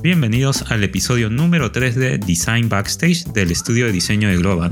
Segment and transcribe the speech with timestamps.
[0.00, 4.70] Bienvenidos al episodio número 3 de Design Backstage del estudio de diseño de Global,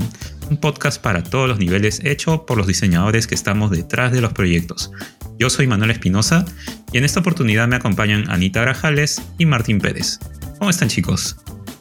[0.49, 4.31] un podcast para todos los niveles hecho por los diseñadores que estamos detrás de los
[4.31, 4.89] proyectos.
[5.37, 6.45] Yo soy Manuel Espinosa
[6.93, 10.17] y en esta oportunidad me acompañan Anita Grajales y Martín Pérez.
[10.59, 11.35] ¿Cómo están chicos?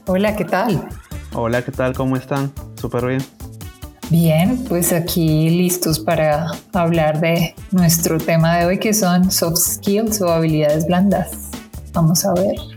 [0.06, 0.88] Hola, ¿qué tal?
[1.32, 1.94] Hola, ¿qué tal?
[1.94, 2.52] ¿Cómo están?
[2.74, 3.24] Súper bien.
[4.10, 10.20] Bien, pues aquí listos para hablar de nuestro tema de hoy que son soft skills
[10.20, 11.30] o habilidades blandas.
[11.92, 12.75] Vamos a ver.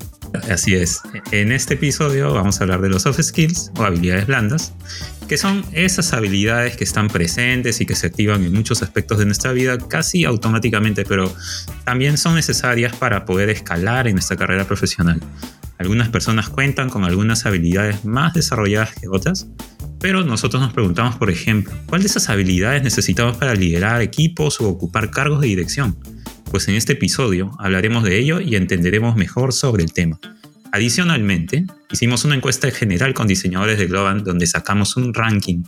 [0.49, 1.01] Así es.
[1.31, 4.73] En este episodio vamos a hablar de los soft skills o habilidades blandas,
[5.27, 9.25] que son esas habilidades que están presentes y que se activan en muchos aspectos de
[9.25, 11.33] nuestra vida casi automáticamente, pero
[11.83, 15.19] también son necesarias para poder escalar en nuestra carrera profesional.
[15.77, 19.47] Algunas personas cuentan con algunas habilidades más desarrolladas que otras,
[19.99, 24.67] pero nosotros nos preguntamos, por ejemplo, ¿cuál de esas habilidades necesitamos para liderar equipos o
[24.67, 25.97] ocupar cargos de dirección?
[26.51, 30.19] Pues en este episodio hablaremos de ello y entenderemos mejor sobre el tema.
[30.71, 35.63] Adicionalmente, hicimos una encuesta general con diseñadores de Global donde sacamos un ranking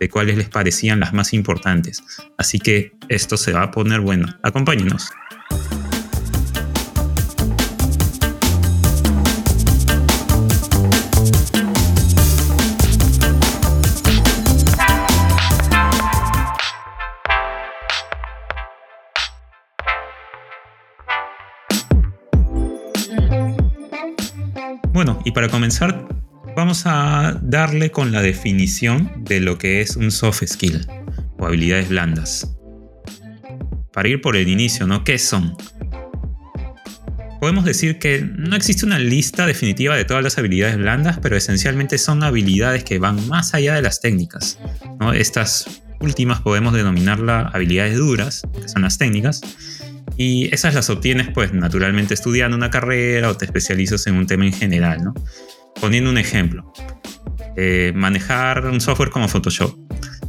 [0.00, 2.02] de cuáles les parecían las más importantes.
[2.38, 4.26] Así que esto se va a poner bueno.
[4.42, 5.10] Acompáñenos.
[26.56, 30.86] Vamos a darle con la definición de lo que es un soft skill
[31.38, 32.54] o habilidades blandas.
[33.92, 35.04] Para ir por el inicio, ¿no?
[35.04, 35.56] ¿Qué son?
[37.40, 41.98] Podemos decir que no existe una lista definitiva de todas las habilidades blandas, pero esencialmente
[41.98, 44.58] son habilidades que van más allá de las técnicas.
[45.00, 45.12] ¿no?
[45.12, 49.40] Estas últimas podemos denominarlas habilidades duras, que son las técnicas,
[50.16, 54.46] y esas las obtienes pues naturalmente estudiando una carrera o te especializas en un tema
[54.46, 55.14] en general, ¿no?
[55.80, 56.72] Poniendo un ejemplo,
[57.56, 59.76] eh, manejar un software como Photoshop.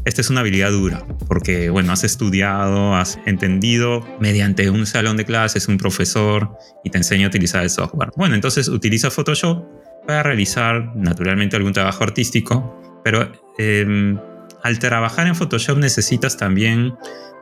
[0.06, 5.24] Esta es una habilidad dura, porque bueno, has estudiado, has entendido mediante un salón de
[5.24, 8.12] clases, un profesor, y te enseña a utilizar el software.
[8.18, 9.64] Bueno, entonces utiliza Photoshop
[10.06, 14.20] para realizar naturalmente algún trabajo artístico, pero em,
[14.62, 16.96] al trabajar en Photoshop necesitas también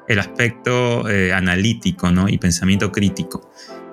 [0.07, 2.29] el aspecto eh, analítico ¿no?
[2.29, 3.51] y pensamiento crítico.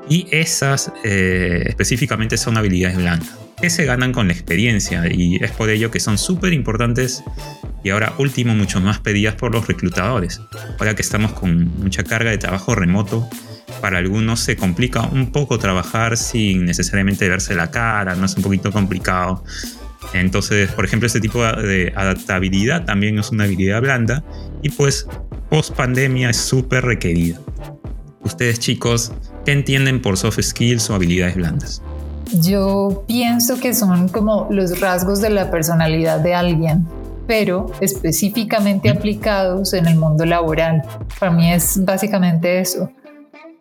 [0.08, 3.30] Y esas eh, específicamente son habilidades blandas,
[3.60, 7.22] que se ganan con la experiencia y es por ello que son súper importantes
[7.84, 10.40] y ahora último mucho más pedidas por los reclutadores.
[10.78, 13.28] Ahora que estamos con mucha carga de trabajo remoto,
[13.80, 18.42] para algunos se complica un poco trabajar sin necesariamente verse la cara, no es un
[18.42, 19.44] poquito complicado.
[20.14, 24.24] Entonces, por ejemplo, este tipo de adaptabilidad también es una habilidad blanda
[24.62, 25.06] y pues
[25.50, 27.38] post pandemia es súper requerida.
[28.20, 29.12] Ustedes chicos,
[29.48, 31.82] ¿qué entienden por soft skills o habilidades blandas?
[32.42, 36.86] Yo pienso que son como los rasgos de la personalidad de alguien,
[37.26, 40.82] pero específicamente aplicados en el mundo laboral.
[41.18, 42.90] Para mí es básicamente eso.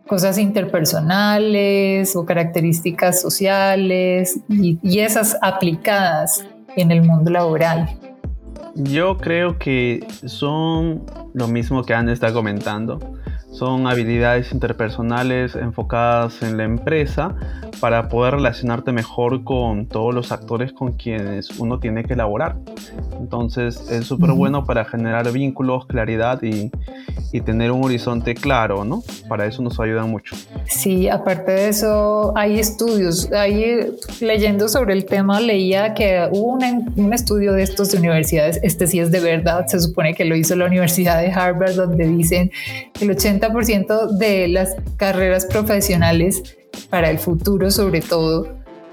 [0.10, 6.44] Cosas interpersonales o características sociales y, y esas aplicadas
[6.76, 7.98] en el mundo laboral.
[8.76, 13.00] Yo creo que son lo mismo que Anne está comentando.
[13.58, 17.36] Son habilidades interpersonales enfocadas en la empresa
[17.80, 22.58] para poder relacionarte mejor con todos los actores con quienes uno tiene que elaborar.
[23.20, 26.70] Entonces es súper bueno para generar vínculos, claridad y,
[27.32, 29.02] y tener un horizonte claro, ¿no?
[29.28, 30.36] Para eso nos ayuda mucho.
[30.66, 33.32] Sí, aparte de eso, hay estudios.
[33.32, 33.88] Ahí
[34.22, 38.60] leyendo sobre el tema, leía que hubo un, un estudio de estos de universidades.
[38.62, 42.08] Este sí es de verdad, se supone que lo hizo la Universidad de Harvard, donde
[42.08, 42.52] dicen
[42.94, 43.47] que el 80%
[44.20, 46.58] de las carreras profesionales
[46.90, 48.48] para el futuro, sobre todo,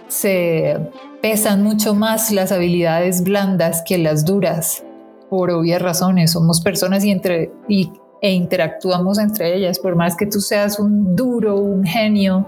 [0.08, 0.78] se
[1.22, 4.84] pesan mucho más las habilidades blandas que las duras
[5.30, 6.32] por obvias razones.
[6.32, 7.90] Somos personas y, entre, y
[8.20, 9.78] e interactuamos entre ellas.
[9.78, 12.46] Por más que tú seas un duro, un genio,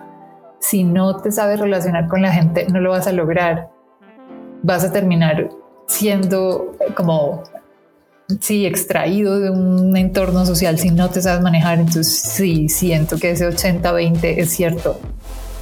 [0.61, 3.71] si no te sabes relacionar con la gente, no lo vas a lograr.
[4.63, 5.51] Vas a terminar
[5.87, 7.43] siendo como,
[8.41, 11.79] sí, extraído de un entorno social si no te sabes manejar.
[11.79, 15.01] Entonces, sí, siento que ese 80-20 es cierto.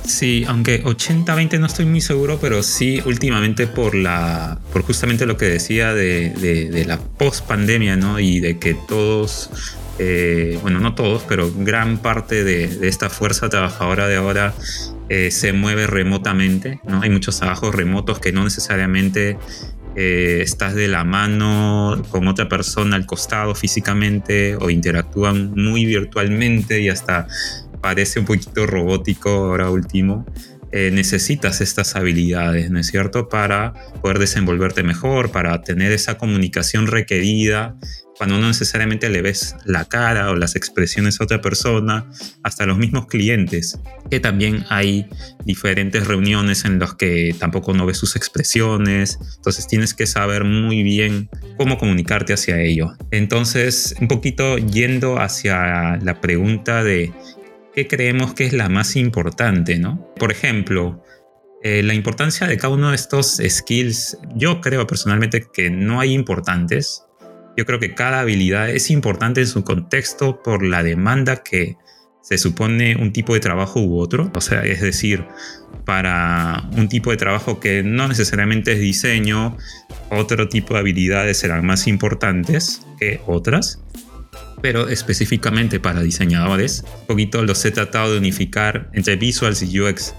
[0.05, 5.38] Sí, aunque 80-20 no estoy muy seguro, pero sí últimamente por la, por justamente lo
[5.38, 8.20] que decía de, de la post pandemia, ¿no?
[8.20, 9.50] Y de que todos
[9.99, 14.55] eh, bueno, no todos, pero gran parte de, esta fuerza trabajadora de ahora
[15.08, 17.02] eh, se mueve remotamente, ¿no?
[17.02, 19.38] Hay muchos trabajos remotos que no necesariamente
[19.96, 26.81] eh, estás de la mano con otra persona al costado físicamente o interactúan muy virtualmente
[26.81, 27.26] y hasta
[27.81, 30.25] parece un poquito robótico ahora último.
[30.76, 36.88] eh, necesitas estas habilidades, ¿no es cierto?, para poder desenvolverte mejor, para tener esa comunicación
[36.88, 37.76] requerida
[38.16, 42.08] cuando no necesariamente le ves la cara o las expresiones a otra persona,
[42.43, 43.78] hasta los mismos clientes,
[44.11, 45.06] que también hay
[45.44, 50.82] diferentes reuniones en las que tampoco no ves sus expresiones, entonces tienes que saber muy
[50.82, 52.93] bien cómo comunicarte hacia ello.
[53.11, 57.12] Entonces, un poquito yendo hacia la pregunta de
[57.75, 60.12] qué creemos que es la más importante, ¿no?
[60.17, 61.02] Por ejemplo,
[61.62, 66.12] eh, la importancia de cada uno de estos skills, yo creo personalmente que no hay
[66.12, 67.05] importantes,
[67.56, 71.76] yo creo que cada habilidad es importante en su contexto por la demanda que
[72.24, 74.30] se supone un tipo de trabajo u otro.
[74.34, 75.24] O sea, es decir,
[75.84, 79.58] para un tipo de trabajo que no necesariamente es diseño,
[80.10, 83.82] otro tipo de habilidades serán más importantes que otras.
[84.62, 90.14] Pero específicamente para diseñadores, un poquito los he tratado de unificar entre visuals y UX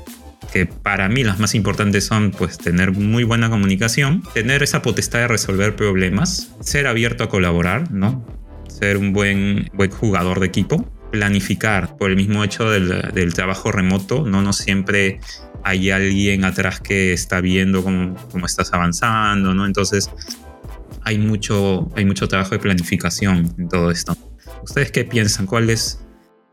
[0.51, 5.19] que para mí las más importantes son pues tener muy buena comunicación, tener esa potestad
[5.19, 8.25] de resolver problemas, ser abierto a colaborar, ¿no?
[8.68, 14.25] Ser un buen, buen jugador de equipo, planificar por el mismo hecho del, trabajo remoto,
[14.25, 15.19] no, no siempre
[15.63, 19.65] hay alguien atrás que está viendo cómo, cómo estás avanzando, ¿no?
[19.65, 20.09] Entonces
[21.03, 24.18] hay mucho, hay mucho trabajo de planificación en todo esto.
[24.63, 25.45] ¿Ustedes qué piensan?
[25.45, 26.00] ¿Cuáles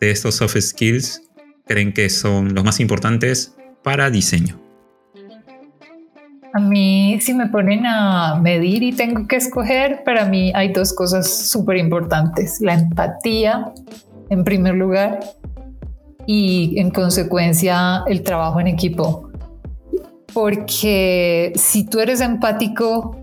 [0.00, 1.22] de estos soft skills
[1.66, 4.58] creen que son los más importantes para diseño?
[6.54, 10.92] A mí, si me ponen a medir y tengo que escoger, para mí hay dos
[10.92, 12.60] cosas súper importantes.
[12.60, 13.72] La empatía,
[14.28, 15.20] en primer lugar,
[16.26, 19.30] y en consecuencia el trabajo en equipo.
[20.32, 23.16] Porque si tú eres empático,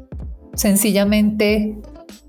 [0.53, 1.77] sencillamente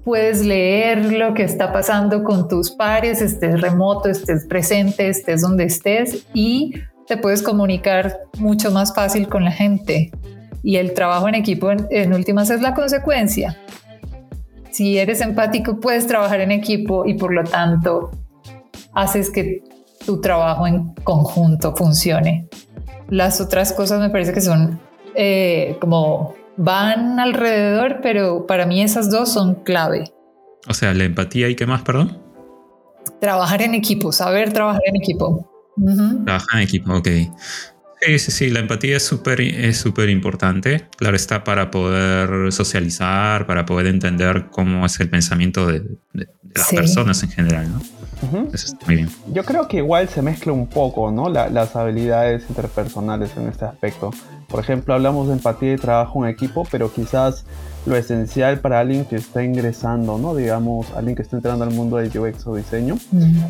[0.05, 5.65] puedes leer lo que está pasando con tus pares, estés remoto, estés presente, estés donde
[5.65, 6.75] estés y
[7.11, 10.12] te puedes comunicar mucho más fácil con la gente
[10.62, 13.59] y el trabajo en equipo en, últimas es la consecuencia.
[14.71, 18.12] Si eres empático puedes trabajar en equipo y por lo tanto
[18.95, 19.65] haces que
[20.07, 22.49] tu trabajo en conjunto funcione.
[23.09, 24.79] Las otras cosas me parece que son
[25.17, 30.05] eh, como van alrededor, pero para mí esas dos son clave.
[30.69, 32.19] O sea, la empatía y qué más, perdón.
[33.21, 35.50] Trabajar en equipo, saber trabajar en equipo.
[36.25, 37.09] Trabajar en equipo, ok.
[38.01, 40.89] Sí, sí, sí, la empatía es súper es súper importante.
[40.97, 45.83] Claro, está para poder socializar, para poder entender cómo es el pensamiento de,
[46.55, 47.81] las personas en general, ¿no?
[48.53, 49.11] Eso está muy bien.
[49.33, 51.29] Yo creo que igual se mezcla un poco, ¿no?
[51.29, 54.11] las habilidades interpersonales en este aspecto.
[54.49, 57.45] Por ejemplo, hablamos de empatía y trabajo en equipo, pero quizás
[57.87, 60.35] lo esencial para alguien que está ingresando, ¿no?
[60.35, 62.99] Digamos, alguien que está entrando al mundo del UX o diseño,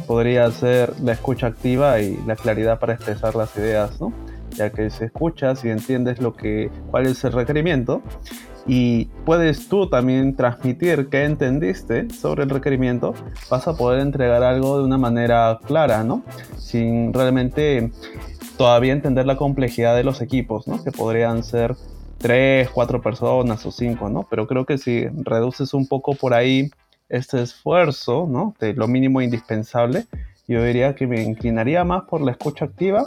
[0.06, 4.12] podría ser la escucha activa y la claridad para expresar las ideas, ¿no?
[4.56, 8.02] Ya que si escuchas y entiendes lo que, cuál es el requerimiento
[8.66, 13.14] y puedes tú también transmitir qué entendiste sobre el requerimiento,
[13.50, 16.22] vas a poder entregar algo de una manera clara, ¿no?
[16.56, 17.90] Sin realmente
[18.56, 20.82] todavía entender la complejidad de los equipos, ¿no?
[20.84, 21.74] Que podrían ser
[22.20, 24.26] tres, cuatro personas o cinco, ¿no?
[24.28, 26.70] Pero creo que si reduces un poco por ahí
[27.08, 28.54] este esfuerzo, ¿no?
[28.60, 30.06] De lo mínimo indispensable,
[30.46, 33.04] yo diría que me inclinaría más por la escucha activa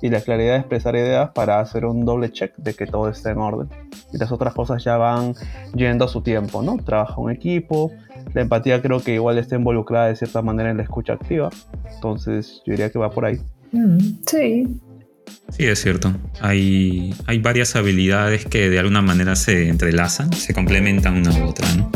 [0.00, 3.30] y la claridad de expresar ideas para hacer un doble check de que todo esté
[3.30, 3.68] en orden.
[4.12, 5.34] Y las otras cosas ya van
[5.74, 6.76] yendo a su tiempo, ¿no?
[6.78, 7.90] Trabajo en equipo,
[8.32, 11.50] la empatía creo que igual está involucrada de cierta manera en la escucha activa,
[11.94, 13.40] entonces yo diría que va por ahí.
[13.72, 14.80] Mm, sí,
[15.56, 16.12] Sí, es cierto.
[16.40, 21.68] Hay, hay varias habilidades que de alguna manera se entrelazan, se complementan una u otra,
[21.74, 21.92] ¿no?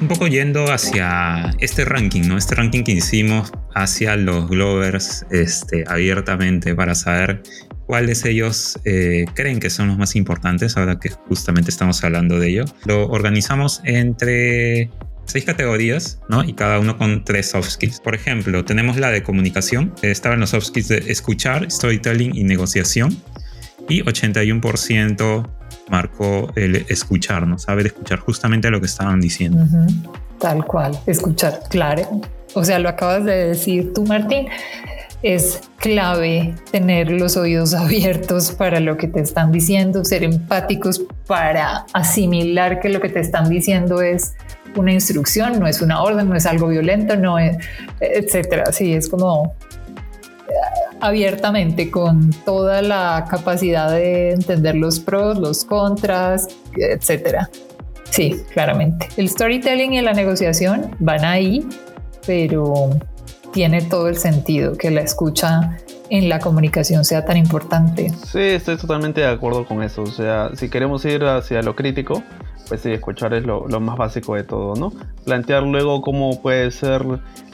[0.00, 2.38] Un poco yendo hacia este ranking, ¿no?
[2.38, 7.42] Este ranking que hicimos hacia los Glovers este, abiertamente para saber
[7.90, 12.50] cuáles ellos eh, creen que son los más importantes, ahora que justamente estamos hablando de
[12.50, 12.64] ello.
[12.84, 14.92] Lo organizamos entre
[15.24, 16.44] seis categorías, ¿no?
[16.44, 17.98] Y cada uno con tres soft skills.
[17.98, 23.20] Por ejemplo, tenemos la de comunicación, estaban los soft skills de escuchar, storytelling y negociación.
[23.88, 25.50] Y 81%
[25.88, 27.58] marcó el escuchar, ¿no?
[27.58, 29.66] Saber escuchar justamente lo que estaban diciendo.
[30.38, 32.20] Tal cual, escuchar, claro.
[32.54, 34.46] O sea, lo acabas de decir tú, Martín
[35.22, 41.86] es clave tener los oídos abiertos para lo que te están diciendo, ser empáticos para
[41.92, 44.34] asimilar que lo que te están diciendo es
[44.76, 47.56] una instrucción, no es una orden, no es algo violento, no es,
[48.00, 48.72] etcétera.
[48.72, 49.54] Sí, es como
[51.00, 57.48] abiertamente, con toda la capacidad de entender los pros, los contras, etcétera.
[58.10, 59.08] Sí, claramente.
[59.16, 61.66] El storytelling y la negociación van ahí,
[62.26, 62.90] pero
[63.52, 65.78] tiene todo el sentido que la escucha
[66.08, 68.10] en la comunicación sea tan importante.
[68.10, 70.02] Sí, estoy totalmente de acuerdo con eso.
[70.02, 72.22] O sea, si queremos ir hacia lo crítico,
[72.68, 74.92] pues sí, escuchar es lo, más básico de todo, ¿no?
[75.24, 77.04] Plantear luego cómo puede ser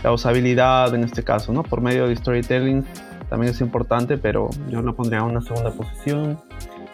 [0.02, 1.62] la usabilidad en este caso, ¿no?
[1.62, 2.84] Por medio de storytelling
[3.28, 6.38] también es importante, pero yo lo pondría en una segunda posición.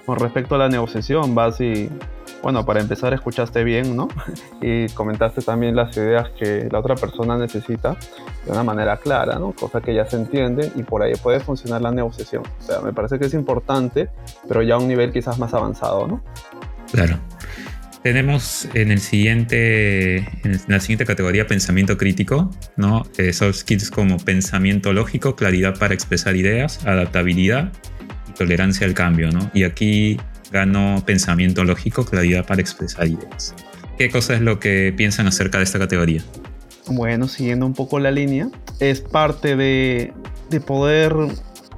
[0.07, 1.89] Con respecto a la negociación, vas y,
[2.43, 4.09] bueno, para empezar escuchaste bien, ¿no?
[4.61, 7.97] Y comentaste también las ideas que la otra persona necesita
[8.45, 9.53] de una manera clara, ¿no?
[9.53, 12.43] Cosa que ya se entiende y por ahí puede funcionar la negociación.
[12.61, 14.09] O sea, me parece que es importante,
[14.49, 16.23] pero ya a un nivel quizás más avanzado, ¿no?
[16.93, 17.19] Claro.
[18.03, 23.05] Tenemos en el siguiente, en la siguiente categoría pensamiento crítico, ¿no?
[23.17, 27.73] Eh, soft skills como pensamiento lógico, claridad para expresar ideas, adaptabilidad
[28.33, 29.51] tolerancia al cambio, ¿no?
[29.55, 30.19] Y aquí
[30.51, 33.55] ganó pensamiento lógico, claridad para expresar ideas.
[33.99, 36.23] ¿Qué cosa es lo que piensan acerca de esta categoría?
[36.89, 40.13] Bueno, siguiendo un poco la línea, es parte de,
[40.51, 41.15] de poder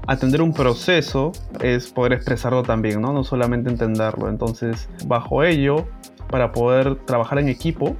[0.06, 3.12] atender un proceso, es poder expresarlo también, ¿no?
[3.12, 4.28] No solamente entenderlo.
[4.28, 5.86] Entonces, bajo ello,
[6.30, 7.96] para poder trabajar en equipo,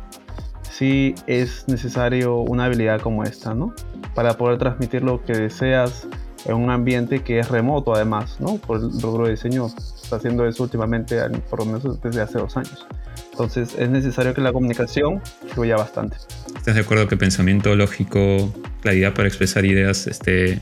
[0.63, 3.75] sí es necesario una habilidad como esta, ¿no?
[4.15, 6.09] Para poder transmitir lo que deseas
[6.45, 8.57] en un ambiente que es remoto además, ¿no?
[8.57, 11.19] Por el rubro de diseño está haciendo eso últimamente,
[11.51, 12.87] por lo menos desde hace dos años.
[13.33, 15.21] Entonces es necesario que la comunicación
[15.53, 16.17] fluya bastante.
[16.57, 20.61] ¿Estás de acuerdo que pensamiento lógico, claridad para expresar ideas esté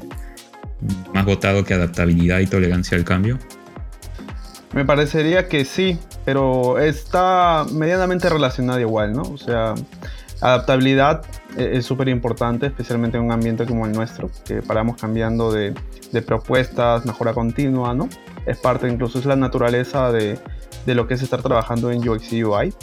[1.12, 3.39] más votado que adaptabilidad y tolerancia al cambio?
[4.73, 9.23] Me parecería que sí, pero está medianamente relacionada igual, ¿no?
[9.23, 9.75] O sea,
[10.42, 11.22] adaptabilidad
[11.56, 15.75] e-, es súper importante, especialmente en un ambiente como el nuestro, que paramos cambiando de,
[16.26, 18.08] propuestas, mejora continua, ¿no?
[18.44, 20.38] Es parte, incluso es la naturaleza de,
[20.87, 22.75] lo que es estar trabajando en UX y UI.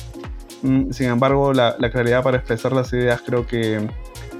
[0.63, 3.87] Mm, sin embargo, la, claridad para expresar las ideas creo que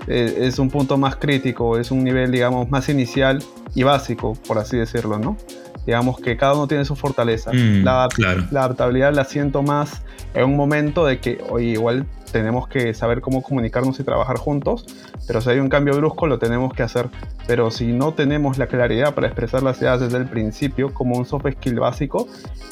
[0.07, 3.43] eh, es un punto más crítico, es un nivel, digamos, más inicial
[3.75, 5.37] y básico, por así decirlo, ¿no?
[5.85, 7.51] Digamos que cada uno tiene su fortaleza.
[7.51, 10.01] Mm, la, adaptabilidad la siento más
[10.33, 14.85] en un momento de que, oye, igual tenemos que saber cómo comunicarnos y trabajar juntos,
[15.27, 17.09] pero si hay un cambio brusco lo tenemos que hacer.
[17.47, 21.25] Pero si no tenemos la claridad para expresar las ideas desde el principio, como un
[21.25, 22.27] soft skill básico,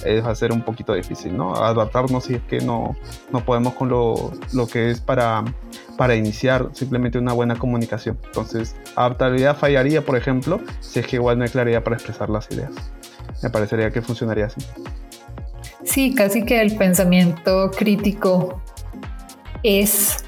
[0.05, 1.55] es va a ser un poquito difícil, ¿no?
[1.55, 2.95] Adaptarnos si es que no,
[3.31, 5.43] no podemos con lo, lo que es para,
[5.97, 8.17] para iniciar simplemente una buena comunicación.
[8.25, 12.49] Entonces, adaptabilidad fallaría, por ejemplo, si es que igual no hay claridad para expresar las
[12.51, 12.71] ideas.
[13.41, 14.61] Me parecería que funcionaría así.
[15.83, 18.61] Sí, casi que el pensamiento crítico
[19.67, 20.24] es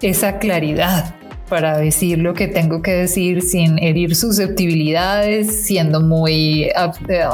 [0.00, 1.14] esa claridad
[1.48, 7.28] para decir lo que tengo que decir sin herir susceptibilidades, siendo muy eh,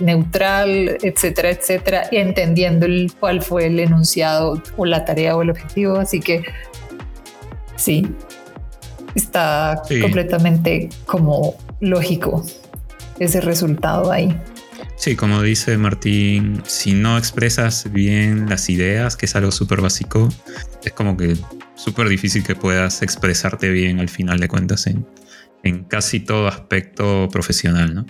[0.00, 2.86] neutral, etcétera, etcétera, entendiendo
[3.18, 5.96] cuál fue el enunciado o la tarea o el objetivo.
[5.96, 6.44] Así que
[7.76, 8.06] sí,
[9.14, 12.44] está completamente como lógico
[13.18, 14.36] ese resultado ahí.
[15.04, 20.30] Sí, como dice Martín, si no expresas bien las ideas, que es algo súper básico,
[20.82, 21.36] es como que
[21.74, 27.94] súper difícil que puedas expresarte bien al final de cuentas en, casi todo aspecto profesional,
[27.94, 28.06] ¿no?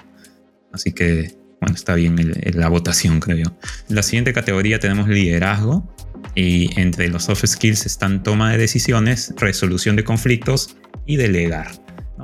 [0.73, 3.59] Así que, bueno, está bien la votación, creo yo.
[3.89, 5.93] La siguiente categoría tenemos liderazgo
[6.37, 11.73] y entre los soft skills están toma de decisiones, resolución de conflictos y delegar.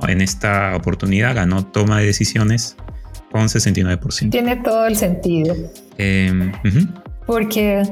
[0.07, 2.77] En esta oportunidad ganó toma de decisiones
[3.31, 4.29] con 69%.
[4.29, 5.55] Tiene todo el sentido.
[5.97, 6.51] Em,
[7.25, 7.83] Porque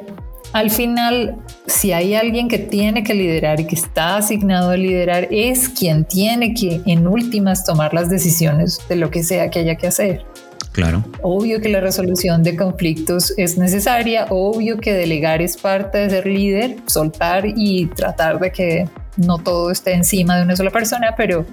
[0.52, 5.28] al final, si hay alguien que tiene que liderar y que está asignado a liderar,
[5.32, 9.76] es quien tiene que en últimas tomar las decisiones de lo que sea que haya
[9.76, 10.26] que hacer.
[10.72, 11.04] Claro.
[11.22, 16.26] Obvio que la resolución de conflictos es necesaria, obvio que delegar es parte de ser
[16.26, 21.46] líder, soltar y tratar de que no todo esté encima de una sola persona, pero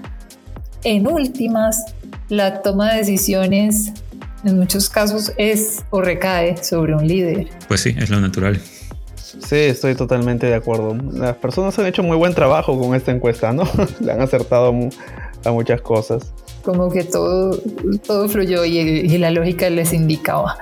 [0.85, 1.96] en últimas
[2.29, 3.93] la toma de decisiones
[4.45, 7.49] en muchos casos es o recae sobre un líder.
[7.69, 8.61] Pues sí, es lo natural.
[9.17, 10.97] Sí, estoy totalmente de acuerdo.
[11.13, 13.65] Las personas han hecho muy buen trabajo con esta encuesta, ¿no?
[14.01, 14.75] Le han acertado
[15.45, 16.33] a muchas cosas.
[16.63, 17.61] Como que todo,
[18.07, 20.59] todo fluyó y, la lógica les indicaba.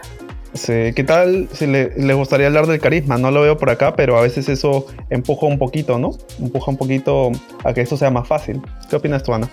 [0.53, 3.19] Sí, ¿qué tal si le, les gustaría hablar del carisma?
[3.19, 6.11] No lo veo por acá, pero a veces eso empuja un poquito, ¿no?
[6.39, 7.33] Empuja un poquito
[7.65, 8.61] a que esto sea más fácil.
[8.89, 9.49] ¿Qué opinas tú, Ana?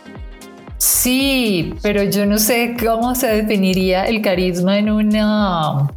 [0.81, 5.91] Sí, pero yo no sé cómo se definiría el carisma en una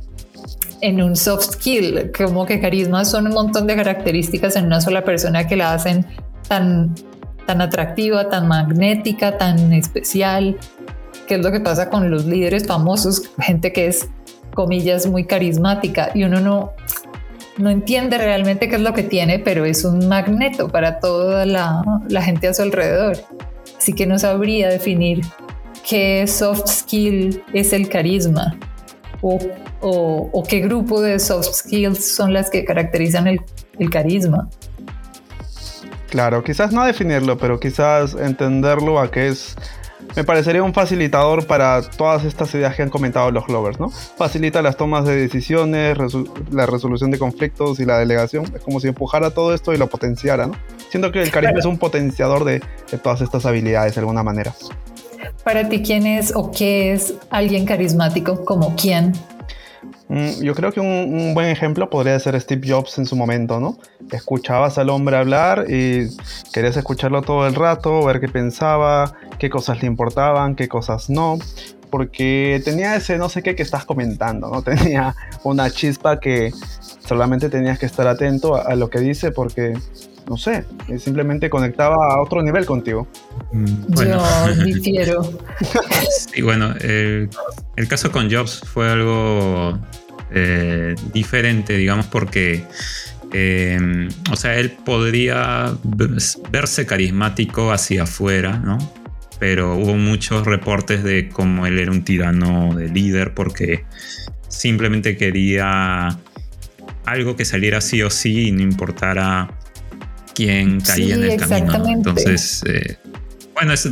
[0.82, 5.02] en un soft skill, como que carisma son un montón de características en una sola
[5.02, 6.04] persona que la hacen
[6.48, 6.94] tan
[7.46, 10.58] tan atractiva, tan magnética, tan especial.
[11.26, 14.10] qué es lo que pasa con los líderes famosos, gente que es,
[14.52, 16.72] comillas, muy carismática y uno no,
[17.56, 22.22] no entiende realmente qué es lo que tiene, pero es un magneto para toda la
[22.22, 23.16] gente a su alrededor.
[23.84, 25.20] Así que no sabría definir
[25.86, 28.58] qué soft skill es el carisma
[29.20, 29.38] o,
[29.82, 33.42] o, qué grupo de soft skills son las que caracterizan el,
[33.78, 34.48] el carisma.
[36.08, 39.54] Claro, quizás no definirlo, pero quizás entenderlo a qué es
[40.16, 43.90] me parecería un facilitador para todas estas ideas que han comentado los Glovers, ¿no?
[43.90, 45.96] Facilita las tomas de decisiones,
[46.50, 48.44] la resolución de conflictos y la delegación.
[48.54, 50.54] Es como si empujara todo esto y lo potenciara, ¿no?
[50.88, 54.54] Siento que el carisma es un potenciador de, de todas estas habilidades de alguna manera.
[55.42, 58.44] Para ti, ¿quién es o qué es alguien carismático?
[58.44, 59.12] ¿Como quién?
[60.08, 63.78] Mm, yo creo que un, buen ejemplo podría ser Steve Jobs en su momento, ¿no?
[64.10, 66.08] Escuchabas al hombre hablar y
[66.52, 71.38] querías escucharlo todo el rato, ver qué pensaba, qué cosas le importaban, qué cosas no,
[71.90, 74.62] porque tenía ese no sé qué que estás comentando, ¿no?
[74.64, 76.52] Tenía una chispa que
[77.06, 79.74] solamente tenías que estar atento a, lo que dice porque
[80.28, 80.64] no sé,
[80.98, 83.06] simplemente conectaba a otro nivel contigo.
[83.52, 85.38] Mm, yo difiero.
[86.32, 89.78] sí, bueno, el caso con Jobs fue algo
[90.36, 92.64] eh, diferente, digamos, porque,
[93.32, 95.72] eh, o sea, él podría
[96.50, 98.78] verse carismático hacia afuera, ¿no?
[99.38, 103.84] Pero hubo muchos reportes de cómo él era un tirano de líder porque
[104.48, 106.18] simplemente quería
[107.04, 109.50] algo que saliera sí o sí y no importara
[110.34, 111.86] quién caía en el camino.
[111.88, 112.96] Entonces, eh,
[113.54, 113.88] bueno, es,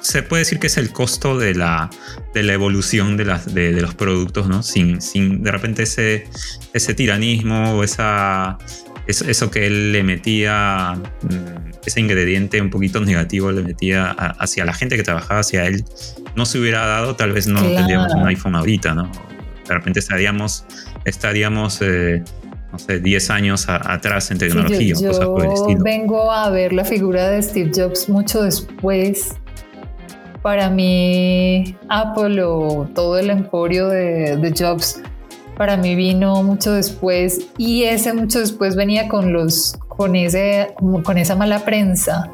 [0.00, 1.88] se puede decir que es el costo de la,
[2.34, 4.62] de la evolución de, las, de, los productos, ¿no?
[4.62, 6.24] Sin, sin de repente ese,
[6.72, 8.58] ese tiranismo o esa,
[9.06, 14.74] eso, que él le metía, mm, ese ingrediente un poquito negativo le metía hacia la
[14.74, 15.84] gente que trabajaba hacia él,
[16.36, 19.10] no se hubiera dado, tal vez no tendríamos un iPhone ahorita, ¿no?
[19.68, 20.64] De repente estaríamos,
[21.04, 22.22] estaríamos eh,
[22.72, 25.84] no sé, 10 años atrás en tecnología, yo, cosas por el estilo.
[25.84, 29.34] Vengo a ver la figura de Steve Jobs mucho después.
[30.40, 35.00] Para mí Apple o todo el emporio de, Jobs
[35.56, 37.46] para mí vino mucho después.
[37.58, 42.32] Y ese mucho después venía con los con ese con esa mala prensa.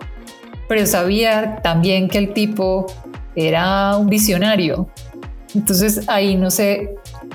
[0.69, 2.87] Pero sabía también que el tipo
[3.35, 4.89] era un visionario.
[5.55, 6.95] Entonces ahí no sé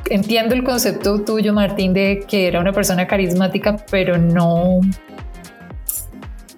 [0.09, 4.81] entiendo el concepto tuyo Martín de que era una persona carismática pero no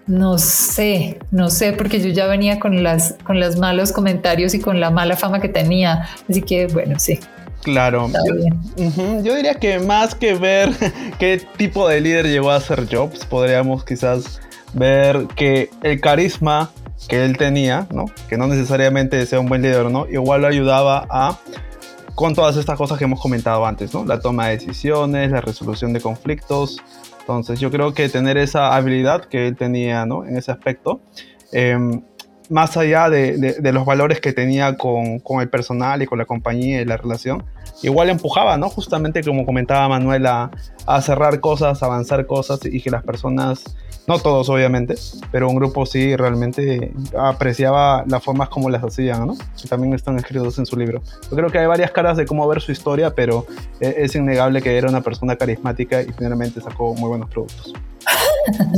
[0.08, 4.60] no sé, no sé, porque yo ya venía con las con los malos comentarios y
[4.60, 6.08] con la mala fama que tenía.
[6.30, 7.20] Así que bueno, sí.
[7.64, 8.12] Claro.
[9.24, 10.70] Yo, diría que más que ver
[11.20, 14.40] qué tipo de líder llegó a ser Jobs, podríamos quizás
[14.74, 16.70] ver que el carisma
[17.08, 18.06] que él tenía, ¿no?
[18.30, 20.06] Que no necesariamente sea un buen líder, ¿no?
[20.08, 21.40] Igual lo ayudaba a
[22.16, 24.06] con todas estas cosas que hemos comentado antes, ¿no?
[24.06, 26.82] La toma de decisiones, la resolución de conflictos,
[27.20, 30.26] entonces yo creo que tener esa habilidad que él tenía ¿no?
[30.26, 31.02] en ese aspecto,
[31.52, 32.04] em,
[32.50, 36.26] más allá de, de, los valores que tenía con, con, el personal y con la
[36.26, 37.44] compañía y la relación,
[37.84, 38.70] igual empujaba, ¿no?
[38.70, 40.52] Justamente como comentaba Manuel, a,
[41.02, 43.76] cerrar cosas, avanzar cosas y que las personas
[44.08, 44.96] no todos, obviamente,
[45.32, 49.36] pero un grupo sí realmente apreciaba las formas como las hacían, ¿no?
[49.68, 51.02] También están escritos en su libro.
[51.32, 53.48] Yo creo que hay varias caras de cómo ver su historia, pero
[53.80, 57.74] e-, es innegable que era una persona carismática y finalmente sacó muy buenos productos.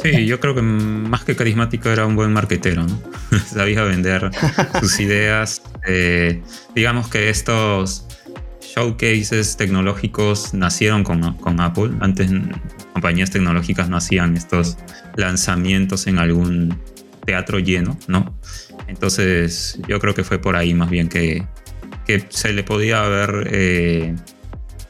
[0.02, 3.00] Sí, yo creo que más que carismático era un buen marquetero, ¿no?
[3.46, 4.30] Sabía vender
[4.80, 5.62] sus ideas.
[5.86, 6.42] Eh,
[6.74, 8.07] digamos que estos
[8.78, 11.92] showcases tecnológicos nacieron con, con Apple.
[12.00, 12.30] Antes
[12.94, 14.78] compañías tecnológicas no hacían estos
[15.16, 16.80] lanzamientos en algún
[17.26, 18.38] teatro lleno, ¿no?
[18.88, 21.46] Entonces yo creo que fue por ahí más bien que,
[22.06, 24.16] que se le podía ver eh,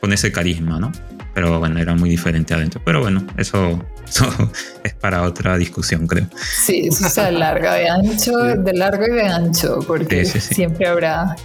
[0.01, 0.91] con ese carisma, ¿no?
[1.33, 2.81] Pero bueno, era muy diferente adentro.
[2.83, 3.85] Pero bueno, eso,
[4.83, 6.27] es para otra discusión, creo.
[6.65, 11.35] Sí, eso se larga de ancho, de largo y de ancho, porque siempre habrá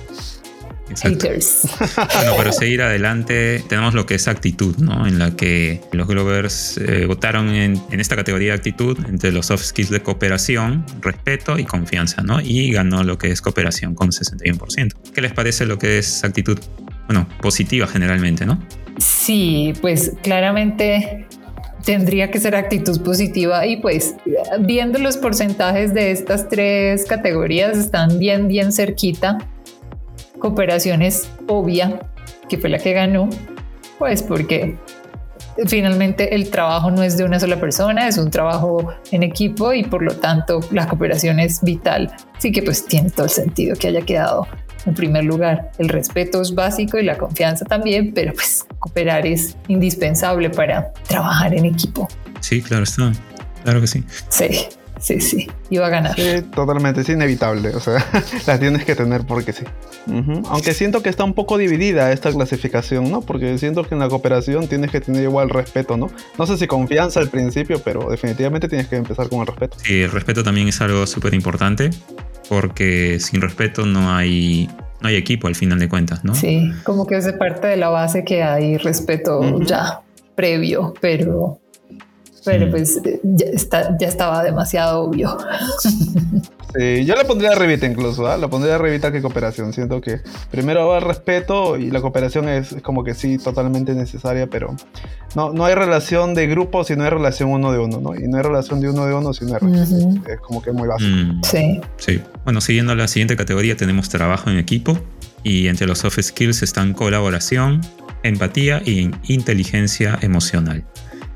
[2.15, 5.07] bueno, para seguir adelante, tenemos lo que es actitud, ¿no?
[5.07, 9.65] En la que los Glovers eh, votaron en, esta categoría de actitud entre los soft
[9.65, 12.41] skills de cooperación, respeto y confianza, ¿no?
[12.41, 14.93] Y ganó lo que es cooperación con 61%.
[15.15, 16.59] ¿Qué les parece lo que es actitud?
[17.07, 18.63] Bueno, positiva generalmente, ¿no?
[18.99, 21.27] Sí, pues claramente
[21.85, 24.15] tendría que ser actitud positiva y pues
[24.61, 29.39] viendo los porcentajes de estas tres categorías están bien, bien cerquita
[30.43, 32.01] cooperación es obvia,
[32.49, 33.31] que fue la que ganó,
[33.99, 34.77] pues porque
[35.67, 39.85] finalmente el trabajo no es de una sola persona, es un trabajo en equipo y
[39.85, 42.13] por lo tanto la cooperación es vital.
[42.37, 44.49] Así que pues tiene todo el sentido que haya quedado
[44.85, 45.71] en primer lugar.
[45.79, 51.55] El respeto es básico y la confianza también, pero pues cooperar es indispensable para trabajar
[51.55, 52.09] en equipo.
[52.41, 53.13] Sí, claro está.
[53.63, 54.03] Claro que sí.
[54.29, 54.69] Sí
[55.03, 56.15] sí, sí, iba a ganar.
[56.15, 58.05] Sí, totalmente, es inevitable, o sea,
[58.47, 59.65] la tienes que tener porque sí.
[60.49, 63.21] Aunque siento que está un poco dividida esta clasificación, ¿no?
[63.21, 66.11] Porque siento que en la cooperación tienes que tener igual respeto, ¿no?
[66.39, 69.77] No sé si confianza al principio, pero definitivamente tienes que empezar con el respeto.
[69.83, 71.91] Sí, el respeto también es algo súper importante,
[72.49, 74.69] porque sin respeto no hay
[75.01, 76.35] no hay equipo al final de cuentas, ¿no?
[76.35, 80.01] Sí, como que es parte de la base que hay respeto ya
[80.37, 81.59] previo, pero
[82.45, 85.37] pero pues ya, está, ya estaba demasiado obvio.
[86.75, 89.73] Sí, yo le pondría revita incluso, le pondría revita que cooperación.
[89.75, 94.47] Siento que primero va el respeto y la cooperación es, como que sí, totalmente necesaria,
[94.47, 94.75] pero
[95.35, 98.15] no, no hay relación de grupo si no hay relación uno de uno, ¿no?
[98.15, 100.33] Y no hay relación de uno de uno si no hay respeto.
[100.33, 101.11] Es como que muy básico.
[101.11, 101.41] Mm.
[101.43, 101.81] Sí.
[101.99, 102.23] Sí.
[102.45, 104.99] Bueno, siguiendo la siguiente categoría, tenemos trabajo en equipo
[105.43, 107.83] y entre los soft skills están colaboración,
[108.23, 110.85] empatía y inteligencia emocional.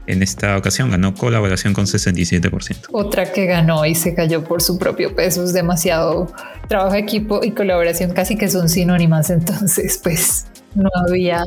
[0.06, 2.88] En esta ocasión ganó colaboración con 67%.
[2.92, 6.32] Otra que ganó y se cayó por su propio peso es demasiado
[6.68, 11.44] trabajo de equipo y colaboración casi que son sinónimas, entonces pues no había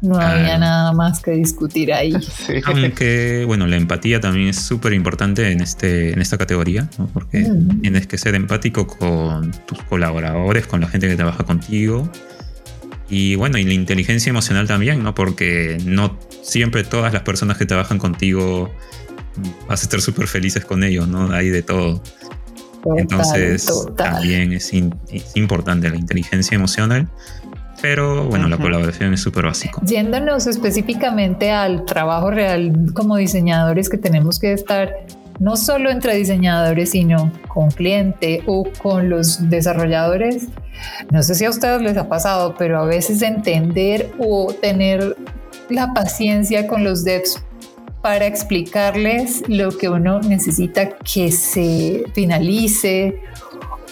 [0.00, 0.32] no ah.
[0.32, 2.12] había nada más que discutir ahí.
[2.66, 7.50] Aunque, bueno, la empatía también es súper importante en, este, en esta categoría, porque
[7.82, 12.08] tienes que ser empático con tus colaboradores, con la gente que trabaja contigo.
[13.10, 15.14] Y bueno, y la inteligencia emocional también, ¿no?
[15.14, 18.70] Porque no siempre todas las personas que trabajan contigo
[19.68, 21.32] vas a estar súper felices con ellos, ¿no?
[21.32, 22.02] Hay de todo.
[22.96, 23.66] Entonces
[23.96, 24.72] también es,
[25.34, 27.08] importante la inteligencia emocional,
[27.82, 29.80] pero bueno, la colaboración es súper básico.
[29.84, 34.92] Yéndonos específicamente al trabajo real como diseñadores que tenemos que estar
[35.38, 40.48] no solo entre diseñadores, sino con cliente o con los desarrolladores.
[41.10, 45.16] No sé si a ustedes les ha pasado, pero a veces entender o tener
[45.68, 47.42] la paciencia con los devs
[48.02, 53.20] para explicarles lo que uno necesita que se finalice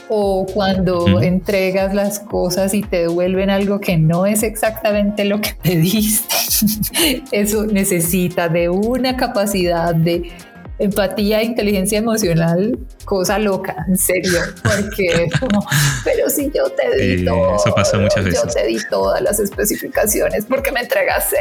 [0.08, 5.50] o cuando entregas las cosas y te devuelven algo que no es exactamente lo que
[5.62, 6.34] pediste.
[7.32, 10.30] Eso necesita de una capacidad de
[10.78, 15.66] empatía, inteligencia emocional, cosa loca, en serio, porque es como,
[16.04, 18.42] pero si yo te di todo, eso pasa muchas veces.
[18.42, 21.32] yo te di todas las especificaciones, porque me entregas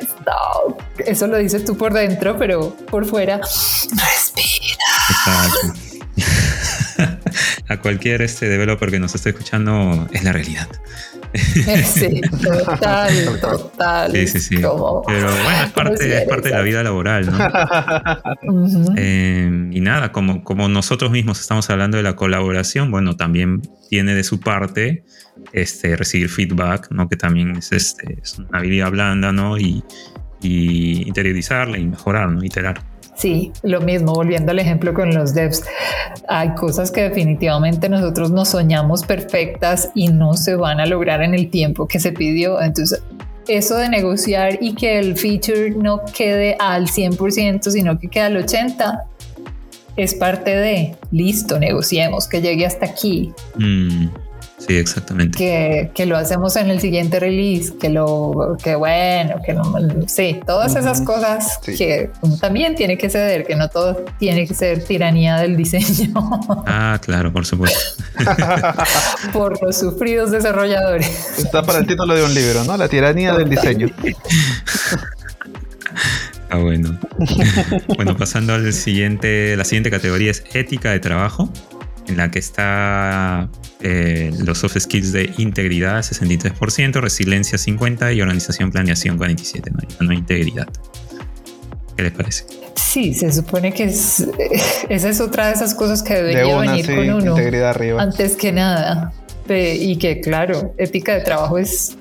[0.00, 0.76] esto?
[0.98, 3.40] Eso lo dices tú por dentro, pero por fuera,
[3.90, 4.84] respira.
[7.68, 10.68] A cualquier este developer que nos esté escuchando es la realidad.
[11.34, 14.12] Sí, total, total.
[14.12, 14.56] Sí, sí, sí.
[14.56, 15.30] Pero bueno,
[15.64, 18.96] es parte, es parte de la vida laboral, ¿no?
[18.96, 24.14] Em, y nada, como, como nosotros mismos estamos hablando de la colaboración, bueno, también tiene
[24.14, 25.04] de su parte
[25.52, 27.08] este, recibir feedback, ¿no?
[27.08, 29.56] Que también es, este, es una habilidad blanda, ¿no?
[29.58, 29.84] Y,
[30.42, 32.42] y interiorizarla y mejorar, ¿no?
[32.42, 32.89] Iterar.
[33.20, 35.62] Sí, lo mismo, volviendo al ejemplo con los devs,
[36.26, 41.34] hay cosas que definitivamente nosotros nos soñamos perfectas y no se van a lograr en
[41.34, 42.62] el tiempo que se pidió.
[42.62, 43.02] Entonces,
[43.46, 48.42] eso de negociar y que el feature no quede al 100%, sino que quede al
[48.42, 49.02] 80%,
[49.96, 53.34] es parte de, listo, negociemos, que llegue hasta aquí.
[53.56, 54.06] Mm.
[54.66, 55.38] Sí, exactamente.
[55.38, 59.64] Que, que, lo hacemos en el siguiente release, que lo, que bueno, que no,
[60.06, 64.84] sí, todas esas cosas que también tiene que ceder, que no todo tiene que ser
[64.84, 66.12] tiranía del diseño.
[66.66, 67.80] Ah, claro, por supuesto.
[69.32, 71.38] por los sufridos desarrolladores.
[71.38, 72.76] Está para el título de un libro, ¿no?
[72.76, 73.88] La tiranía del diseño.
[76.50, 76.98] Ah, bueno.
[77.96, 81.50] bueno, pasando al siguiente, la siguiente categoría es ética de trabajo
[82.10, 83.48] en la que está
[83.80, 89.70] eh, los soft skills de integridad 63%, resiliencia 50% y organización planeación 47%,
[90.00, 90.68] no, no integridad.
[91.96, 92.44] ¿Qué les parece?
[92.74, 94.26] Sí, se supone que es,
[94.88, 97.30] esa es otra de esas cosas que debería venir con uno.
[97.30, 98.02] Integridad arriba.
[98.02, 99.12] Antes que nada.
[99.48, 101.96] Y que claro, ética de trabajo es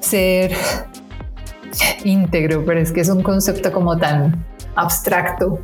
[0.00, 0.52] ser
[2.04, 4.44] íntegro, pero es que es un concepto como tan
[4.76, 5.60] abstracto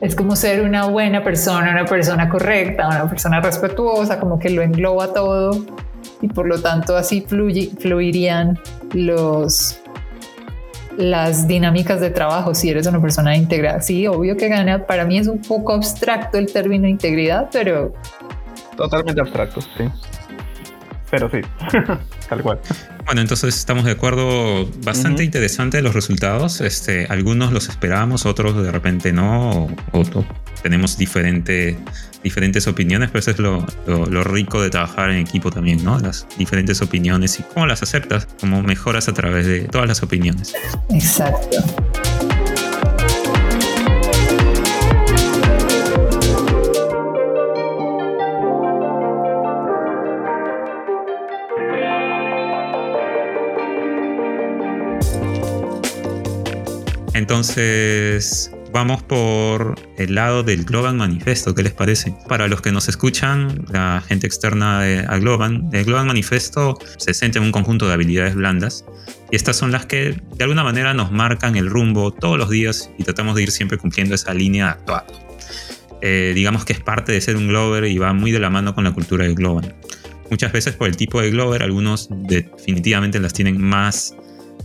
[0.00, 4.62] es como ser una buena persona, una persona correcta, una persona respetuosa, como que lo
[4.62, 5.64] engloba todo
[6.20, 8.58] y por lo tanto así fluirían
[8.92, 9.80] los
[10.96, 13.80] las dinámicas de trabajo si eres una persona íntegra.
[13.80, 14.84] Sí, obvio que gana.
[14.84, 17.92] Para mí es un poco abstracto el término integridad, pero...
[18.76, 19.88] Totalmente abstracto, sí.
[21.10, 21.38] Pero sí,
[22.28, 22.60] tal cual.
[23.06, 26.60] Bueno, entonces estamos de acuerdo, bastante interesante los resultados.
[26.60, 30.04] Este, algunos los esperábamos, otros de repente no, o,
[30.62, 31.78] tenemos diferente,
[32.22, 35.98] diferentes opiniones, pero eso es lo, lo, rico de trabajar en equipo también, ¿no?
[35.98, 40.54] Las diferentes opiniones y cómo las aceptas, cómo mejoras a través de todas las opiniones.
[40.90, 41.64] Exacto.
[57.18, 62.14] Entonces, vamos por el lado del Global Manifesto, ¿qué les parece?
[62.28, 67.14] Para los que nos escuchan, la gente externa de, a Global, el Global Manifesto se
[67.14, 68.84] centra en un conjunto de habilidades blandas
[69.32, 72.88] y estas son las que de alguna manera nos marcan el rumbo todos los días
[72.98, 75.06] y tratamos de ir siempre cumpliendo esa línea de actuar.
[76.00, 78.76] Eh, digamos que es parte de ser un Glover y va muy de la mano
[78.76, 79.74] con la cultura del Global.
[80.30, 84.14] Muchas veces por el tipo de Glover, algunos definitivamente las tienen más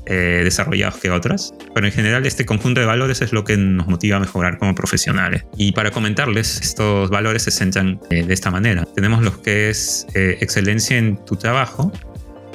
[0.06, 3.88] eh, desarrollados que otras, pero en general este conjunto de valores es lo que nos
[3.88, 5.46] motiva a mejorar como profesionales.
[5.58, 8.86] Y para comentarles, estos valores se centran eh, de esta manera.
[8.96, 11.92] Tenemos lo que es eh, excelencia en tu trabajo,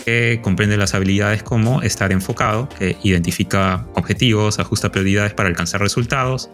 [0.04, 6.50] que comprende las habilidades como estar enfocado, que identifica objetivos, ajusta prioridades para alcanzar resultados,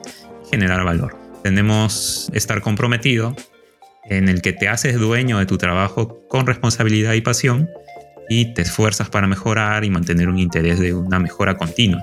[0.50, 1.16] generar valor.
[1.42, 3.34] Tenemos estar comprometido,
[4.08, 7.68] en el que te haces dueño de tu trabajo con responsabilidad y pasión,
[8.28, 12.02] y te esfuerzas para mejorar y mantener un interés de una mejora continua.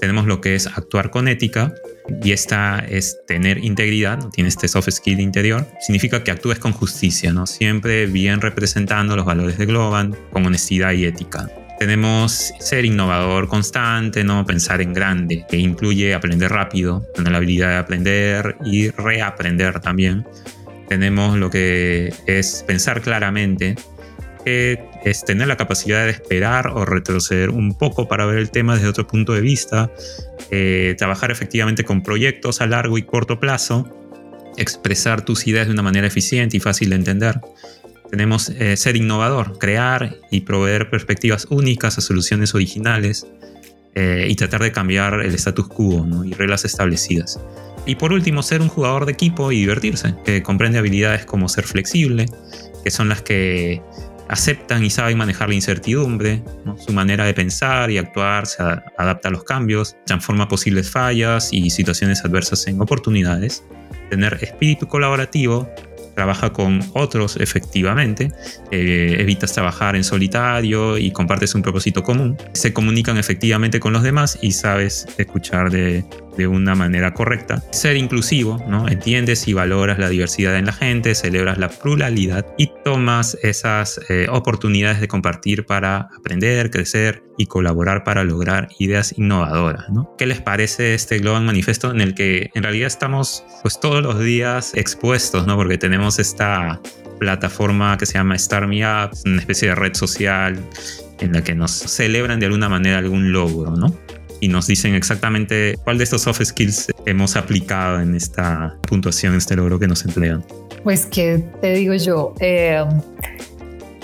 [0.00, 1.74] Tenemos lo que es actuar con ética
[2.22, 4.30] y esta es tener integridad, ¿no?
[4.30, 7.46] tiene este soft skill interior, significa que actúes con justicia, ¿no?
[7.46, 11.50] siempre bien representando los valores de Globan, con honestidad y ética.
[11.78, 14.44] Tenemos ser innovador constante, ¿no?
[14.46, 20.26] pensar en grande, que incluye aprender rápido, tener la habilidad de aprender y reaprender también.
[20.88, 23.76] Tenemos lo que es pensar claramente,
[24.44, 28.74] que es tener la capacidad de esperar o retroceder un poco para ver el tema
[28.74, 29.90] desde otro punto de vista,
[30.50, 33.88] eh, trabajar efectivamente con proyectos a largo y corto plazo,
[34.56, 37.40] expresar tus ideas de una manera eficiente y fácil de entender.
[38.10, 43.26] Tenemos eh, ser innovador, crear y proveer perspectivas únicas a soluciones originales
[43.94, 47.40] eh, y tratar de cambiar el status quo y reglas establecidas.
[47.86, 51.64] Y por último, ser un jugador de equipo y divertirse, que comprende habilidades como ser
[51.64, 52.26] flexible,
[52.84, 53.82] que son las que
[54.30, 56.42] aceptan y saben manejar la incertidumbre,
[56.78, 61.68] su manera de pensar y actuar se adapta a los cambios, transforma posibles fallas y
[61.68, 63.64] situaciones adversas en oportunidades,
[64.08, 65.68] tener espíritu colaborativo,
[66.14, 68.30] trabaja con otros efectivamente,
[68.70, 74.04] eh, evitas trabajar en solitario y compartes un propósito común, se comunican efectivamente con los
[74.04, 76.04] demás y sabes escuchar de,
[76.40, 77.62] de una manera correcta.
[77.70, 78.88] Ser inclusivo, ¿no?
[78.88, 84.26] Entiendes y valoras la diversidad en la gente, celebras la pluralidad y tomas esas eh,
[84.30, 90.14] oportunidades de compartir para aprender, crecer y colaborar para lograr ideas innovadoras, ¿no?
[90.16, 94.18] ¿Qué les parece este Global Manifesto en el que en realidad estamos pues todos los
[94.18, 95.56] días expuestos, ¿no?
[95.56, 96.80] Porque tenemos esta
[97.18, 100.58] plataforma que se llama Star Me Up, una especie de red social
[101.18, 103.94] en la que nos celebran de alguna manera algún logro, ¿no?
[104.40, 109.56] Y nos dicen exactamente cuál de estos soft skills hemos aplicado en esta puntuación, este
[109.56, 110.44] logro que nos entregan.
[110.82, 112.84] Pues que te digo yo, eh,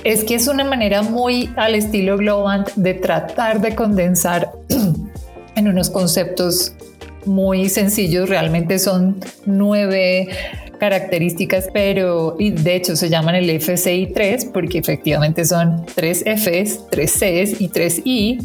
[0.04, 4.52] es que es una manera muy al estilo Globant de tratar de condensar
[5.56, 6.74] en unos conceptos
[7.24, 10.28] muy sencillos, realmente son nueve
[10.78, 16.86] características, pero y de hecho se llaman el FCI 3 porque efectivamente son tres Fs,
[16.90, 18.38] tres Cs y tres I,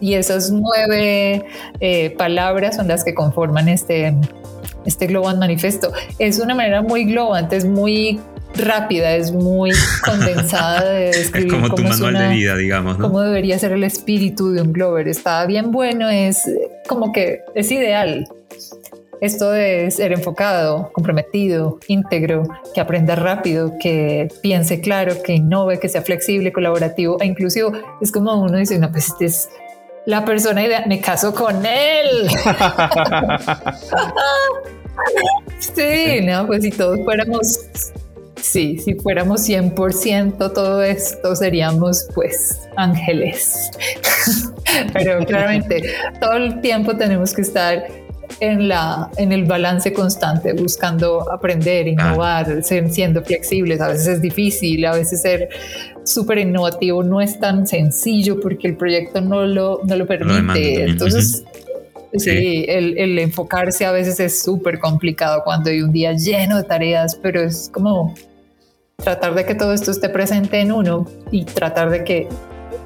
[0.00, 1.44] y, esas nueve
[1.80, 4.14] eh, palabras son las que conforman este,
[4.86, 5.92] este Globant Manifesto.
[6.18, 8.20] Es una manera muy globante, es muy
[8.56, 9.72] rápida, es muy
[10.04, 13.04] condensada de describir es como tu manual de vida, digamos, ¿no?
[13.04, 15.08] Cómo debería ser el espíritu de un Glover.
[15.08, 16.42] Está bien bueno, es
[16.86, 18.28] como que es ideal
[19.24, 25.88] esto de ser enfocado, comprometido, íntegro, que aprenda rápido, que piense claro, que innove, que
[25.88, 29.48] sea flexible, colaborativo e inclusivo, es como uno dice, no, pues este es
[30.06, 32.28] la persona ideal, me caso con él.
[35.58, 37.60] sí, no, pues si todos fuéramos,
[38.36, 43.70] sí, si fuéramos 100% todo esto, seríamos pues ángeles.
[44.92, 45.82] Pero claramente
[46.20, 48.03] todo el tiempo tenemos que estar
[48.40, 53.80] en, la, en el balance constante, buscando aprender, innovar, siendo flexibles.
[53.80, 55.48] A veces es difícil, a veces ser
[56.04, 60.84] súper innovativo no es tan sencillo porque el proyecto no lo, no lo permite.
[60.84, 61.44] Entonces,
[62.14, 66.64] sí, el, el, enfocarse a veces es súper complicado cuando hay un día lleno de
[66.64, 68.14] tareas, pero es como
[68.96, 72.28] tratar de que todo esto esté presente en uno y tratar de que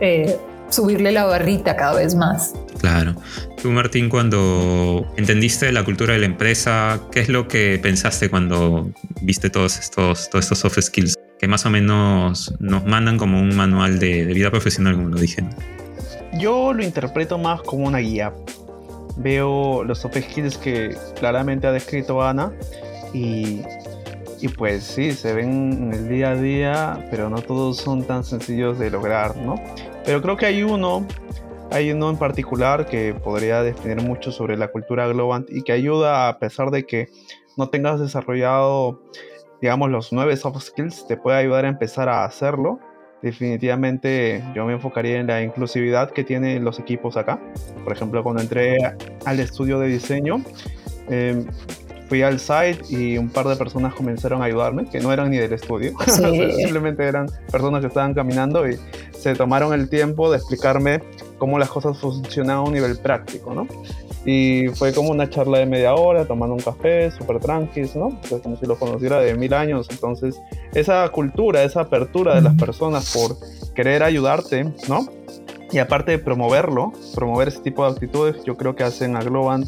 [0.00, 0.36] eh,
[0.70, 2.54] subirle la barrita cada vez más.
[2.80, 3.14] Claro.
[3.60, 8.90] Tú, Martín, cuando entendiste la cultura de la empresa, ¿qué es lo que pensaste cuando
[9.20, 11.14] viste todos estos, todos estos soft skills?
[11.38, 15.44] Que más o menos nos mandan como un manual de, vida profesional, como lo dije.
[16.38, 18.32] Yo lo interpreto más como una guía.
[19.16, 22.52] Veo los soft skills que claramente ha descrito Ana
[23.12, 23.62] y,
[24.40, 28.24] y pues sí, se ven en el día a día, pero no todos son tan
[28.24, 29.56] sencillos de lograr, ¿no?
[30.04, 31.06] Pero creo que hay uno
[31.70, 36.28] hay uno en particular que podría definir mucho sobre la cultura Globant y que ayuda
[36.28, 37.08] a pesar de que
[37.56, 39.02] no tengas desarrollado,
[39.60, 42.80] digamos, los nueve soft skills, te puede ayudar a empezar a hacerlo.
[43.20, 47.38] Definitivamente yo me enfocaría en la inclusividad que tienen los equipos acá.
[47.84, 48.78] Por ejemplo, cuando entré
[49.26, 50.42] al estudio de diseño,
[51.10, 51.46] em,
[52.08, 55.36] fui al site y un par de personas comenzaron a ayudarme, que no eran ni
[55.36, 58.78] del estudio, simplemente eran personas que estaban caminando y
[59.10, 61.02] se tomaron el tiempo de explicarme
[61.38, 63.66] cómo las cosas funcionaban a un nivel práctico, ¿no?
[64.24, 68.20] Y fue como una charla de media hora, tomando un café, súper tranquis, ¿no?
[68.42, 69.86] Como si lo conociera de mil años.
[69.90, 70.38] Entonces,
[70.74, 73.36] esa cultura, esa apertura de las personas por
[73.74, 75.06] querer ayudarte, ¿no?
[75.70, 79.66] Y aparte de promoverlo, promover ese tipo de actitudes, yo creo que hacen a Globant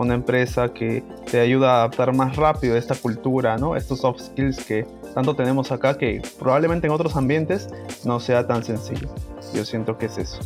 [0.00, 3.76] una empresa que te ayuda a adaptar más rápido a esta cultura, ¿no?
[3.76, 7.68] Estos soft skills que tanto tenemos acá que probablemente en otros ambientes
[8.04, 9.08] no sea tan sencillo.
[9.54, 10.40] Yo siento que es eso.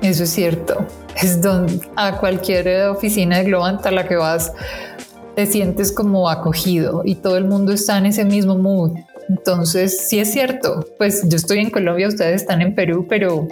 [0.00, 0.84] Eso es cierto.
[1.22, 4.52] Es donde a cualquier oficina de Globant a la que vas
[5.36, 8.98] te sientes como acogido y todo el mundo está en ese mismo mood.
[9.28, 10.84] Entonces, sí es cierto.
[10.98, 13.46] Pues yo estoy en Colombia, ustedes están en Perú, pero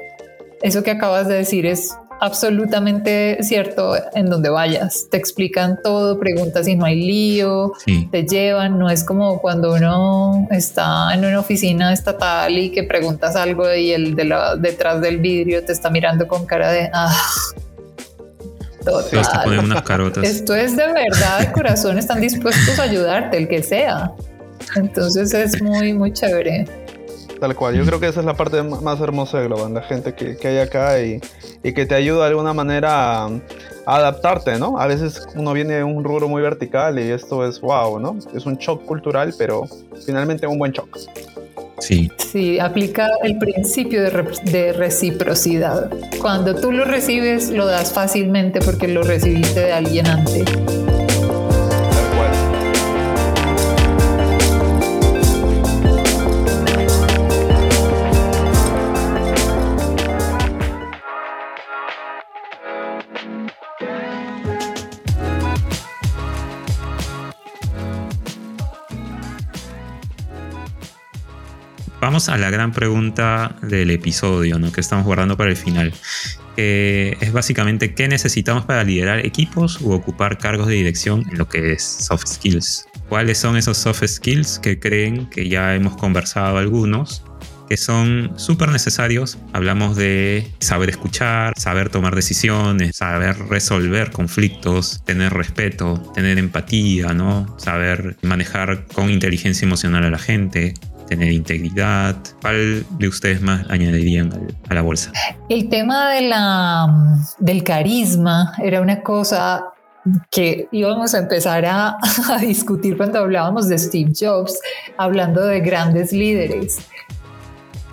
[0.63, 5.09] eso que acabas de decir es absolutamente cierto en donde vayas.
[5.11, 7.73] Te explican todo, preguntas si no hay lío,
[8.11, 8.79] te llevan.
[8.79, 13.91] No es como cuando uno está en una oficina estatal y que preguntas algo y
[13.93, 17.17] el de la, detrás del vidrio te está mirando con cara de ah.
[18.85, 19.59] Total.
[19.59, 20.25] unas carotas.
[20.25, 24.13] Esto es de verdad, de corazón, están dispuestos a ayudarte, el que sea.
[24.77, 26.67] Entonces es muy, muy chévere.
[27.41, 30.15] Tal cual, yo creo que esa es la parte más hermosa de Globan, la gente
[30.15, 31.21] que, hay acá y,
[31.63, 33.31] que te ayuda de alguna manera a,
[33.87, 34.79] adaptarte, ¿no?
[34.79, 38.19] A veces uno viene de un rubro muy vertical y esto es wow, ¿no?
[38.35, 39.67] Es un shock cultural, pero
[40.05, 40.99] finalmente un buen shock.
[41.79, 42.11] Sí.
[42.19, 44.11] Sí, aplica el principio de,
[44.45, 45.91] de, reciprocidad.
[46.21, 50.45] Cuando tú lo recibes, lo das fácilmente porque lo recibiste de alguien antes.
[72.01, 74.73] Vamos a la gran pregunta del episodio, ¿no?
[74.73, 75.93] Que estamos guardando para el final.
[76.57, 81.73] es básicamente qué necesitamos para liderar equipos u ocupar cargos de dirección en lo que
[81.73, 82.87] es soft skills.
[83.09, 87.25] ¿Cuáles son esos soft skills que creen que ya hemos conversado algunos?
[87.71, 89.39] que son súper necesarios.
[89.53, 97.57] Hablamos de saber escuchar, saber tomar decisiones, saber resolver conflictos, tener respeto, tener empatía, ¿no?
[97.61, 100.75] Saber manejar con inteligencia emocional a la gente,
[101.11, 102.17] tener integridad.
[102.41, 104.31] ¿Cuál de ustedes más añadirían
[104.69, 105.13] a la bolsa?
[105.49, 109.65] El tema de la, del carisma era una cosa
[110.31, 111.99] que íbamos a empezar a,
[112.41, 114.59] discutir cuando hablábamos de Steve Jobs,
[114.97, 116.79] hablando de grandes líderes.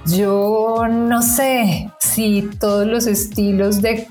[0.05, 4.07] Yo no sé si todos los estilos de,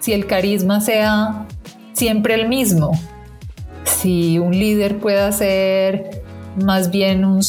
[0.00, 1.46] si el carisma sea
[1.92, 2.98] siempre el mismo,
[3.84, 6.21] si un líder pueda ser
[6.56, 7.40] más bien un,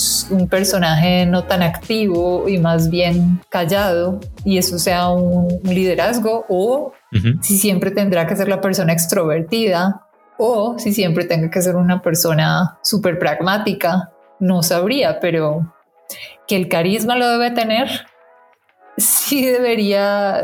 [0.49, 6.93] personaje no tan activo y más bien callado y eso sea un, liderazgo o
[7.41, 12.01] si siempre tendrá que ser la persona extrovertida o si siempre tenga que ser una
[12.01, 15.73] persona súper pragmática, no sabría, pero
[16.47, 17.87] que el carisma lo debe tener,
[18.97, 20.43] sí debería,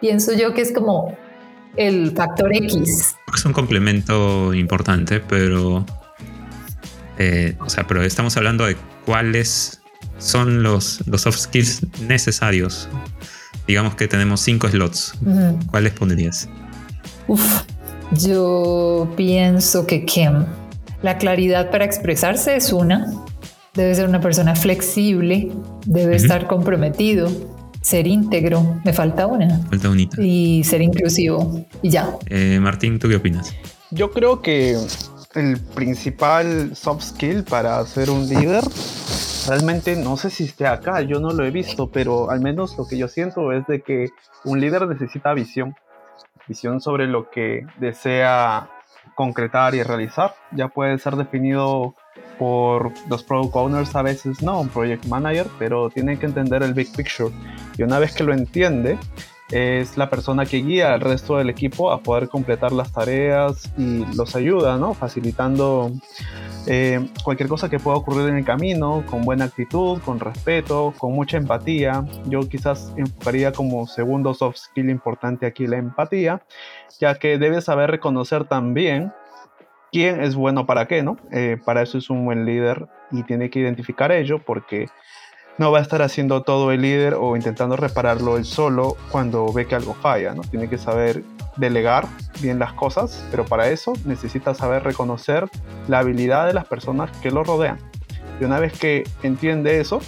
[0.00, 1.16] pienso yo que es como
[1.76, 3.16] el factor X.
[3.32, 5.84] Es un complemento importante, pero
[7.20, 9.82] eh, o sea, pero estamos hablando de cuáles
[10.16, 12.88] son los, los soft skills necesarios.
[13.66, 15.12] Digamos que tenemos cinco slots.
[15.70, 16.48] ¿Cuáles pondrías?
[17.28, 17.62] Uf,
[18.12, 20.46] yo pienso que Kim,
[21.02, 23.12] la claridad para expresarse es una.
[23.74, 25.52] Debe ser una persona flexible,
[25.84, 27.30] debe estar comprometido,
[27.82, 28.80] ser íntegro.
[28.82, 29.58] Me falta una.
[29.68, 30.16] Falta unita.
[30.22, 31.66] Y ser inclusivo.
[31.82, 32.16] Y ya.
[32.30, 33.54] Eh, Martín, ¿tú qué opinas?
[33.90, 34.78] Yo creo que
[35.34, 38.64] el principal soft skill para ser un líder
[39.46, 42.86] realmente no sé si esté acá, yo no lo he visto, pero al menos lo
[42.86, 44.10] que yo siento es de que
[44.44, 45.74] un líder necesita visión,
[46.46, 48.70] visión sobre lo que desea
[49.14, 50.34] concretar y realizar.
[50.52, 51.94] Ya puede ser definido
[52.38, 56.74] por los product owners, a veces no, un project manager, pero tiene que entender el
[56.74, 57.30] big picture.
[57.76, 58.98] Y una vez que lo entiende,
[59.50, 64.04] es la persona que guía al resto del equipo a poder completar las tareas y
[64.14, 64.94] los ayuda, ¿no?
[64.94, 65.90] Facilitando
[66.66, 71.12] eh, cualquier cosa que pueda ocurrir en el camino, con buena actitud, con respeto, con
[71.12, 72.04] mucha empatía.
[72.26, 76.42] Yo quizás enfocaría como segundo soft skill importante aquí la empatía,
[77.00, 79.12] ya que debes saber reconocer también
[79.90, 81.16] quién es bueno para qué, ¿no?
[81.32, 84.86] Eh, para eso es un buen líder y tiene que identificar ello porque
[85.58, 89.66] no va a estar haciendo todo el líder o intentando repararlo él solo cuando ve
[89.66, 90.42] que algo falla, ¿no?
[90.42, 91.22] Tiene que saber
[91.56, 92.06] delegar
[92.40, 95.48] bien las cosas, pero para eso necesita saber reconocer
[95.88, 97.78] la habilidad de las personas que lo rodean.
[98.40, 100.00] Y una vez que entiende eso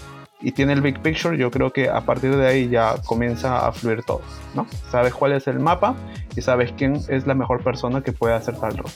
[0.42, 3.72] y tiene el big picture, yo creo que a partir de ahí ya comienza a
[3.72, 4.22] fluir todo,
[4.54, 4.66] ¿no?
[4.90, 5.96] Sabes cuál es el mapa
[6.36, 8.90] y sabes quién es la mejor persona que puede hacer tal rol.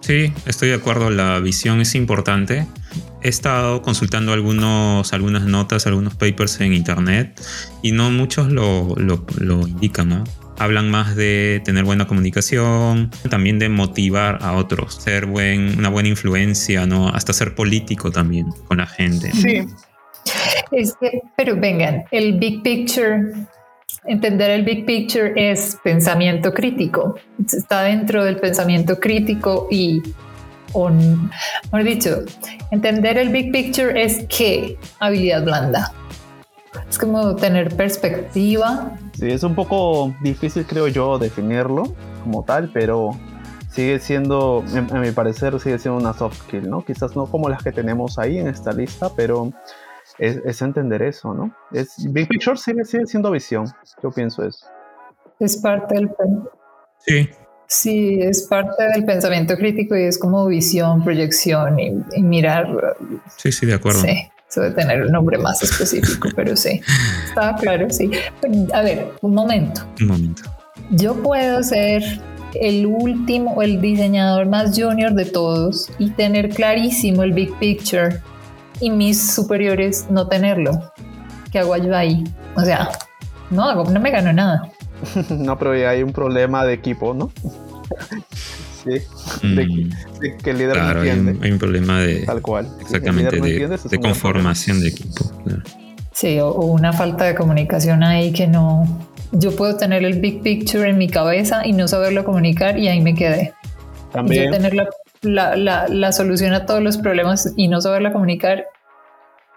[0.00, 2.66] Sí, estoy de acuerdo, la visión es importante.
[3.22, 7.40] He estado consultando algunos, algunas notas, algunos papers en internet
[7.82, 10.24] y no muchos lo, lo, lo indican, ¿no?
[10.58, 16.08] hablan más de tener buena comunicación, también de motivar a otros, ser buen, una buena
[16.08, 17.08] influencia, ¿no?
[17.08, 19.32] Hasta ser político también con la gente.
[19.32, 19.66] Sí.
[21.36, 23.32] Pero vengan, el big picture,
[24.04, 27.16] entender el big picture es pensamiento crítico.
[27.46, 30.02] Está dentro del pensamiento crítico y,
[30.72, 32.24] o, mejor dicho,
[32.70, 35.92] entender el big picture es qué habilidad blanda.
[36.88, 41.94] Es como tener perspectiva, Sí, es un poco difícil, creo yo, definirlo
[42.24, 43.16] como tal, pero
[43.70, 46.84] sigue siendo, a mi parecer, sigue siendo una soft skill, ¿no?
[46.84, 49.52] Quizás no como las que tenemos ahí en esta lista, pero
[50.18, 51.54] es, entender eso, ¿no?
[51.72, 53.66] Es, Big Picture sigue, sigue siendo visión,
[54.02, 54.66] yo pienso eso.
[55.40, 56.10] Es parte del...
[56.98, 57.28] Sí.
[57.66, 62.96] Sí, es parte del pensamiento crítico y es como visión, proyección y, y mirar.
[63.36, 64.00] Sí, sí, de acuerdo.
[64.00, 66.80] Sí de tener un nombre más específico, pero sí,
[67.28, 68.10] estaba claro, sí.
[68.72, 69.82] A ver, un momento.
[70.00, 70.42] Un momento.
[70.90, 72.02] Yo puedo ser
[72.54, 78.20] el último, el diseñador más junior de todos y tener clarísimo el big picture
[78.80, 80.92] y mis superiores no tenerlo.
[81.50, 82.24] ¿Qué hago yo ahí?
[82.56, 82.90] O sea,
[83.50, 84.70] no, no me gano nada.
[85.30, 87.30] no, pero hay un problema de equipo, ¿no?
[88.84, 89.00] sí.
[89.42, 90.36] Mm.
[90.42, 91.38] que el líder no entiende.
[91.42, 92.20] Hay, un problema de.
[92.20, 92.68] Tal cual.
[92.80, 95.30] Exactamente, de, conformación de equipo.
[96.12, 98.86] Sí, o, una falta de comunicación ahí que no.
[99.32, 103.00] Yo puedo tener el big picture en mi cabeza y no saberlo comunicar y ahí
[103.00, 103.52] me quedé.
[104.12, 104.44] También.
[104.44, 104.88] Yo tener la,
[105.24, 108.66] la, la, solución a todos los problemas y no saberla comunicar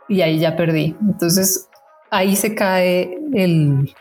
[0.09, 0.95] y ahí ya perdí.
[1.01, 1.70] Entonces
[2.09, 3.93] ahí se cae el,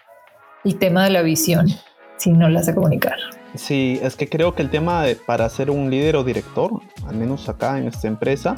[0.65, 1.67] el tema de la visión
[2.17, 3.17] si no la sé comunicar.
[3.55, 6.71] Sí, es que creo que el tema de, para ser un líder o director,
[7.07, 8.57] al menos acá en esta empresa,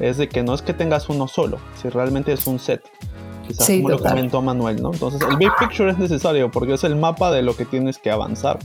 [0.00, 2.82] es de que no es que tengas uno solo, si realmente es un set.
[3.46, 4.92] Quizás como lo comentó Manuel, ¿no?
[4.92, 8.10] Entonces el big picture es necesario porque es el mapa de lo que tienes que
[8.10, 8.58] avanzar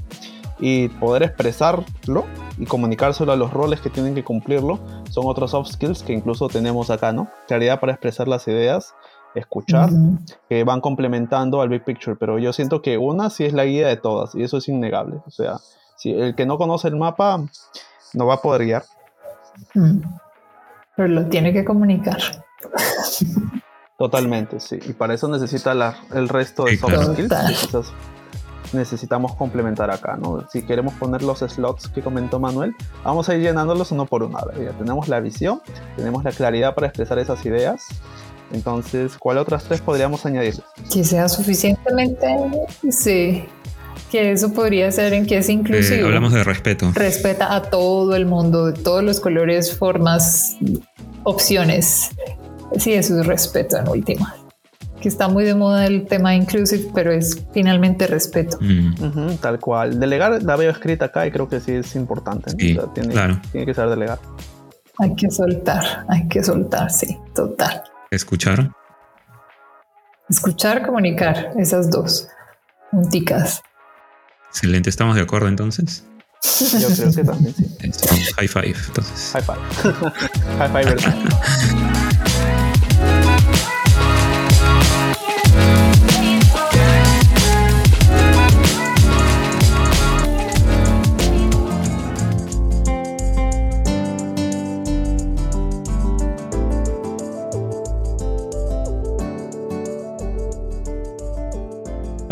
[0.60, 2.26] y poder expresarlo
[2.58, 4.80] y comunicárselo a los roles que tienen que cumplirlo
[5.10, 7.28] son otros soft skills que incluso tenemos acá, ¿no?
[7.47, 8.95] Claridad para expresar las ideas,
[9.34, 9.89] escuchar,
[10.47, 13.88] que van complementando al big picture, pero yo siento que una sí es la guía
[13.88, 15.22] de todas y eso es innegable.
[15.26, 15.58] O sea,
[15.97, 17.43] si el que no conoce el mapa
[18.14, 18.84] no va a poder guiar.
[19.74, 19.99] Mm.
[20.95, 22.20] Pero lo tiene que comunicar.
[23.97, 24.80] Totalmente, sí.
[24.88, 25.74] Y para eso necesita
[26.14, 27.93] el resto de soft skills
[28.76, 30.46] necesitamos complementar acá, ¿no?
[30.52, 34.38] Si queremos poner los slots que comentó Manuel, vamos a ir llenándolos uno por uno.
[34.62, 35.62] ya tenemos la visión,
[35.96, 37.88] tenemos la claridad para expresar esas ideas,
[38.52, 40.56] entonces, ¿cuál otras tres podríamos añadir?
[40.92, 42.28] Que sea suficientemente,
[42.90, 43.46] sí,
[44.12, 46.04] que eso podría ser en que es inclusivo.
[46.04, 46.92] Eh, hablamos de respeto.
[46.94, 50.58] Respeta a todo el mundo, de todos los colores, formas,
[51.24, 52.12] opciones.
[52.78, 54.36] Sí, eso es respeto en última.
[55.06, 58.58] Que está muy de moda el tema inclusive, pero es finalmente respeto.
[58.60, 59.36] Mm.
[59.39, 59.99] tal cual.
[59.99, 62.56] Delegar la veo escrita acá y creo que sí es importante.
[62.56, 63.39] tiene, claro.
[63.51, 64.18] tiene que ser delegar.
[64.97, 67.84] Hay que soltar, hay que soltar, sí, total.
[68.10, 68.72] Escuchar.
[70.28, 72.28] Escuchar, comunicar, esas dos
[72.89, 73.62] punticas.
[74.49, 76.03] Excelente, ¿estamos de acuerdo entonces?
[76.82, 78.34] Yo creo que también, sí.
[78.38, 79.34] High five, entonces.
[79.34, 79.60] High five.
[80.58, 81.16] High five, ¿verdad?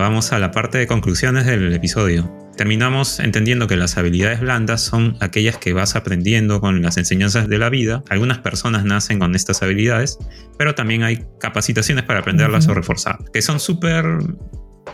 [0.04, 2.30] vamos a la parte de conclusiones del episodio.
[2.58, 7.58] Terminamos entendiendo que las habilidades blandas son aquellas que vas aprendiendo con las enseñanzas de
[7.58, 8.04] la vida.
[8.10, 10.20] Algunas personas nacen con estas habilidades,
[10.58, 14.06] pero también hay capacitaciones para aprenderlas o reforzarlas, que son súper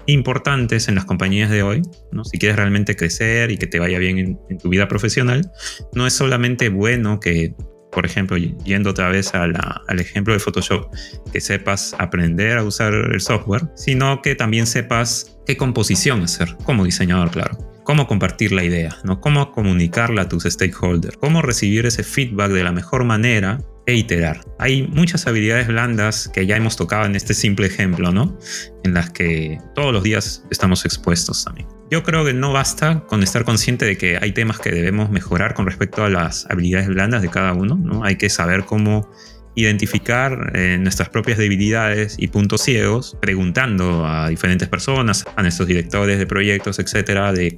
[0.05, 1.81] importantes en las compañías de hoy.
[2.11, 2.23] ¿no?
[2.23, 5.51] Si quieres realmente crecer y que te vaya bien en, en tu vida profesional,
[5.91, 7.55] no es solamente bueno que
[7.91, 10.93] por ejemplo, yendo otra vez al ejemplo de Photoshop,
[11.31, 16.85] que sepas aprender a usar el software, sino que también sepas qué composición hacer como
[16.85, 17.57] diseñador, claro.
[17.83, 19.19] Cómo compartir la idea, ¿no?
[19.19, 24.41] Cómo comunicarla a tus stakeholders, cómo recibir ese feedback de la mejor manera e iterar.
[24.59, 28.37] Hay muchas habilidades blandas que ya hemos tocado en este simple ejemplo, ¿no?
[28.83, 31.78] En las que todos los días estamos expuestos también.
[31.91, 35.55] Yo creo que no basta con estar consciente de que hay temas que debemos mejorar
[35.55, 38.03] con respecto a las habilidades blandas de cada uno, ¿no?
[38.03, 39.09] Hay que saber cómo
[39.55, 46.19] identificar eh, nuestras propias debilidades y puntos ciegos, preguntando a diferentes personas, a nuestros directores
[46.19, 47.57] de proyectos, etcétera, de,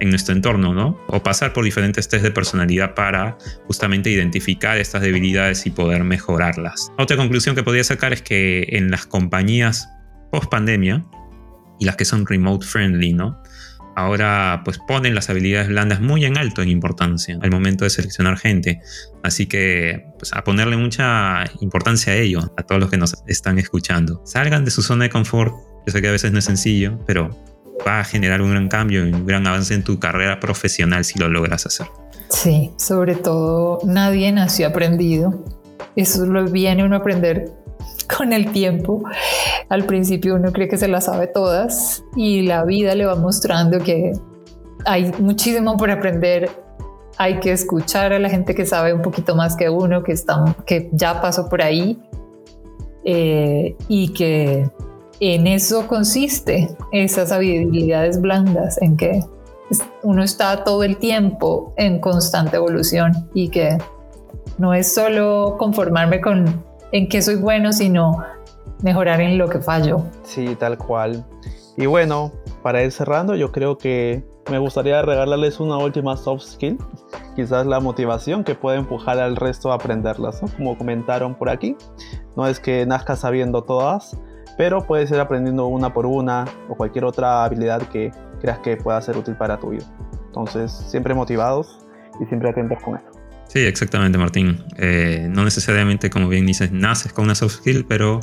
[0.00, 0.98] en nuestro entorno, ¿no?
[1.08, 6.90] O pasar por diferentes test de personalidad para justamente identificar estas debilidades y poder mejorarlas.
[6.96, 9.86] Otra conclusión que podría sacar es que en las compañías
[10.32, 11.04] post pandemia
[11.78, 13.42] y las que son remote friendly, ¿no?
[13.96, 18.38] Ahora pues ponen las habilidades blandas muy en alto en importancia al momento de seleccionar
[18.38, 18.80] gente.
[19.24, 23.58] Así que pues, a ponerle mucha importancia a ello, a todos los que nos están
[23.58, 24.22] escuchando.
[24.24, 25.54] Salgan de su zona de confort.
[25.86, 27.30] Yo sé que a veces no es sencillo, pero
[27.86, 31.18] va a generar un gran cambio y un gran avance en tu carrera profesional si
[31.18, 31.86] lo logras hacer.
[32.28, 35.42] Sí, sobre todo nadie nació aprendido.
[35.94, 37.50] Eso lo viene uno a aprender
[38.14, 39.02] con el tiempo.
[39.68, 43.80] Al principio uno cree que se las sabe todas y la vida le va mostrando
[43.80, 44.12] que
[44.84, 46.50] hay muchísimo por aprender.
[47.18, 50.56] Hay que escuchar a la gente que sabe un poquito más que uno, que, está,
[50.66, 51.98] que ya pasó por ahí
[53.04, 54.70] eh, y que
[55.20, 59.20] en eso consiste esas habilidades blandas, en que
[60.02, 63.78] uno está todo el tiempo en constante evolución y que
[64.58, 68.22] no es solo conformarme con en qué soy bueno, sino
[68.82, 70.02] mejorar en lo que fallo.
[70.22, 71.24] Sí, tal cual.
[71.76, 76.78] Y bueno, para ir cerrando, yo creo que me gustaría regalarles una última soft skill,
[77.34, 81.76] quizás la motivación que puede empujar al resto a aprenderlas, Como comentaron por aquí,
[82.36, 84.18] no es que nazcas sabiendo todas,
[84.56, 88.10] pero puedes ir aprendiendo una por una o cualquier otra habilidad que
[88.40, 89.84] creas que pueda ser útil para tu vida.
[90.26, 91.86] Entonces, siempre motivados
[92.20, 93.15] y siempre atentos con esto.
[93.48, 94.62] Sí, exactamente, Martín.
[94.76, 98.20] Eh, no necesariamente, como bien dices, naces con una soft skill, pero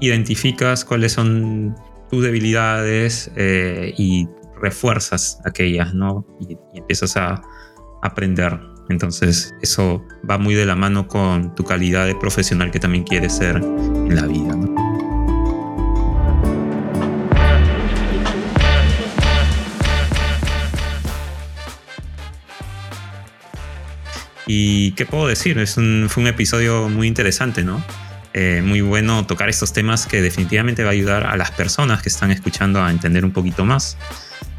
[0.00, 1.74] identificas cuáles son
[2.10, 4.28] tus debilidades eh, y
[4.60, 6.26] refuerzas aquellas, ¿no?
[6.40, 7.42] Y, y, empiezas a
[8.02, 8.60] aprender.
[8.88, 13.32] Entonces, eso va muy de la mano con tu calidad de profesional que también quieres
[13.32, 14.85] ser en la vida, ¿no?
[24.46, 27.82] Y qué puedo decir, es un, fue un episodio muy interesante, ¿no?
[28.32, 32.10] Eh, muy bueno tocar estos temas que definitivamente va a ayudar a las personas que
[32.10, 33.96] están escuchando a entender un poquito más,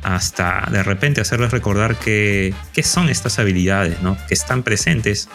[0.03, 4.17] hasta de repente hacerles recordar que, qué son estas habilidades, ¿no?
[4.27, 5.29] Que están presentes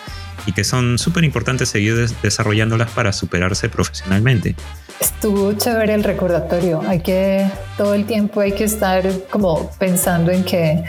[0.45, 4.57] y que son súper importantes seguir desarrollándolas para superarse profesionalmente.
[5.01, 6.83] Estuvo chévere el recordatorio.
[6.89, 10.83] Hay que, todo el tiempo hay que estar como pensando en que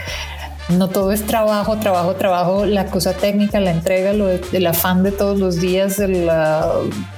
[0.68, 5.12] no todo es trabajo, trabajo, trabajo, la cosa técnica, la entrega, lo el afán de
[5.12, 6.00] todos los días,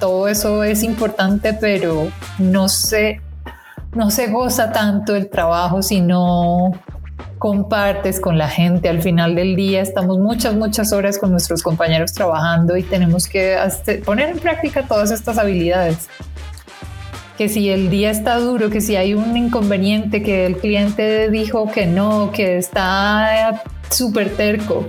[0.01, 3.21] todo eso es importante, pero no se,
[3.95, 6.73] no se goza tanto el trabajo si no
[7.39, 8.89] compartes con la gente.
[8.89, 13.57] Al final del día estamos muchas, muchas horas con nuestros compañeros trabajando y tenemos que
[14.05, 16.09] poner en práctica todas estas habilidades
[17.37, 21.71] que si el día está duro, que si hay un inconveniente, que el cliente dijo
[21.71, 24.89] que no, que está súper terco,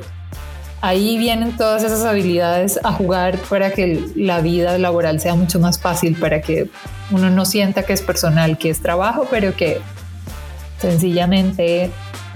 [0.81, 5.79] ahí vienen todas esas habilidades a jugar para que la vida laboral sea mucho más
[5.79, 6.69] fácil, para que
[7.11, 9.81] uno no sienta que es personal, que es trabajo, pero que
[10.79, 11.91] sencillamente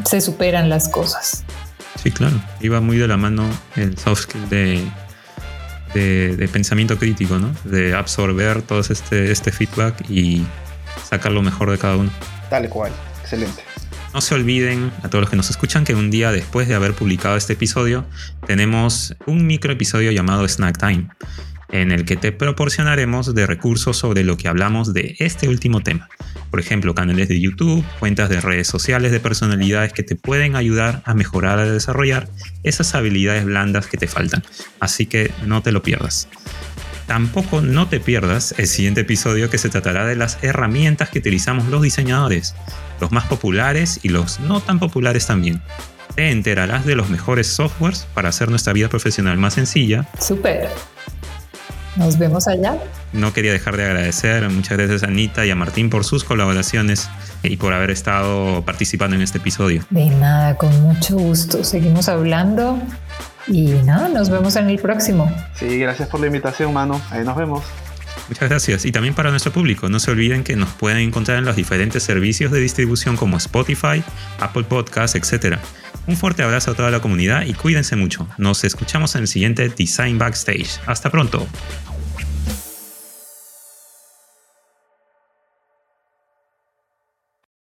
[0.05, 1.43] se superan las cosas.
[2.01, 2.41] Sí, claro.
[2.61, 3.43] Iba muy de la mano
[3.75, 4.81] el soft skill de
[5.93, 7.53] de, pensamiento crítico, ¿no?
[7.63, 10.45] De absorber todo este, este feedback y
[11.03, 12.11] sacar lo mejor de cada uno.
[12.49, 13.63] Tal cual, excelente.
[14.13, 16.93] No se olviden, a todos los que nos escuchan, que un día después de haber
[16.93, 18.05] publicado este episodio,
[18.45, 21.07] tenemos un micro episodio llamado Snack Time
[21.71, 26.09] en el que te proporcionaremos de recursos sobre lo que hablamos de este último tema.
[26.49, 31.01] Por ejemplo, canales de YouTube, cuentas de redes sociales de personalidades que te pueden ayudar
[31.05, 32.27] a mejorar, a desarrollar
[32.63, 34.43] esas habilidades blandas que te faltan.
[34.79, 36.27] Así que no te lo pierdas.
[37.07, 41.67] Tampoco no te pierdas el siguiente episodio que se tratará de las herramientas que utilizamos
[41.67, 42.55] los diseñadores,
[42.99, 45.61] los más populares y los no tan populares también.
[46.15, 50.07] Te enterarás de los mejores softwares para hacer nuestra vida profesional más sencilla.
[50.19, 50.69] Súper.
[51.95, 52.77] Nos vemos allá.
[53.11, 57.09] No quería dejar de agradecer muchas gracias a Anita y a Martín por sus colaboraciones
[57.43, 59.83] y por haber estado participando en este episodio.
[59.89, 61.63] De nada, con mucho gusto.
[61.63, 62.79] Seguimos hablando
[63.47, 65.33] y nada, nos vemos en el próximo.
[65.55, 67.01] Sí, gracias por la invitación, mano.
[67.09, 67.63] Ahí nos vemos.
[68.29, 68.85] Muchas gracias.
[68.85, 72.03] Y también para nuestro público, no se olviden que nos pueden encontrar en los diferentes
[72.03, 74.03] servicios de distribución como Spotify,
[74.39, 75.57] Apple Podcasts, etc.
[76.07, 78.27] Un fuerte abrazo a toda la comunidad y cuídense mucho.
[78.37, 80.79] Nos escuchamos en el siguiente Design Backstage.
[80.85, 81.47] Hasta pronto.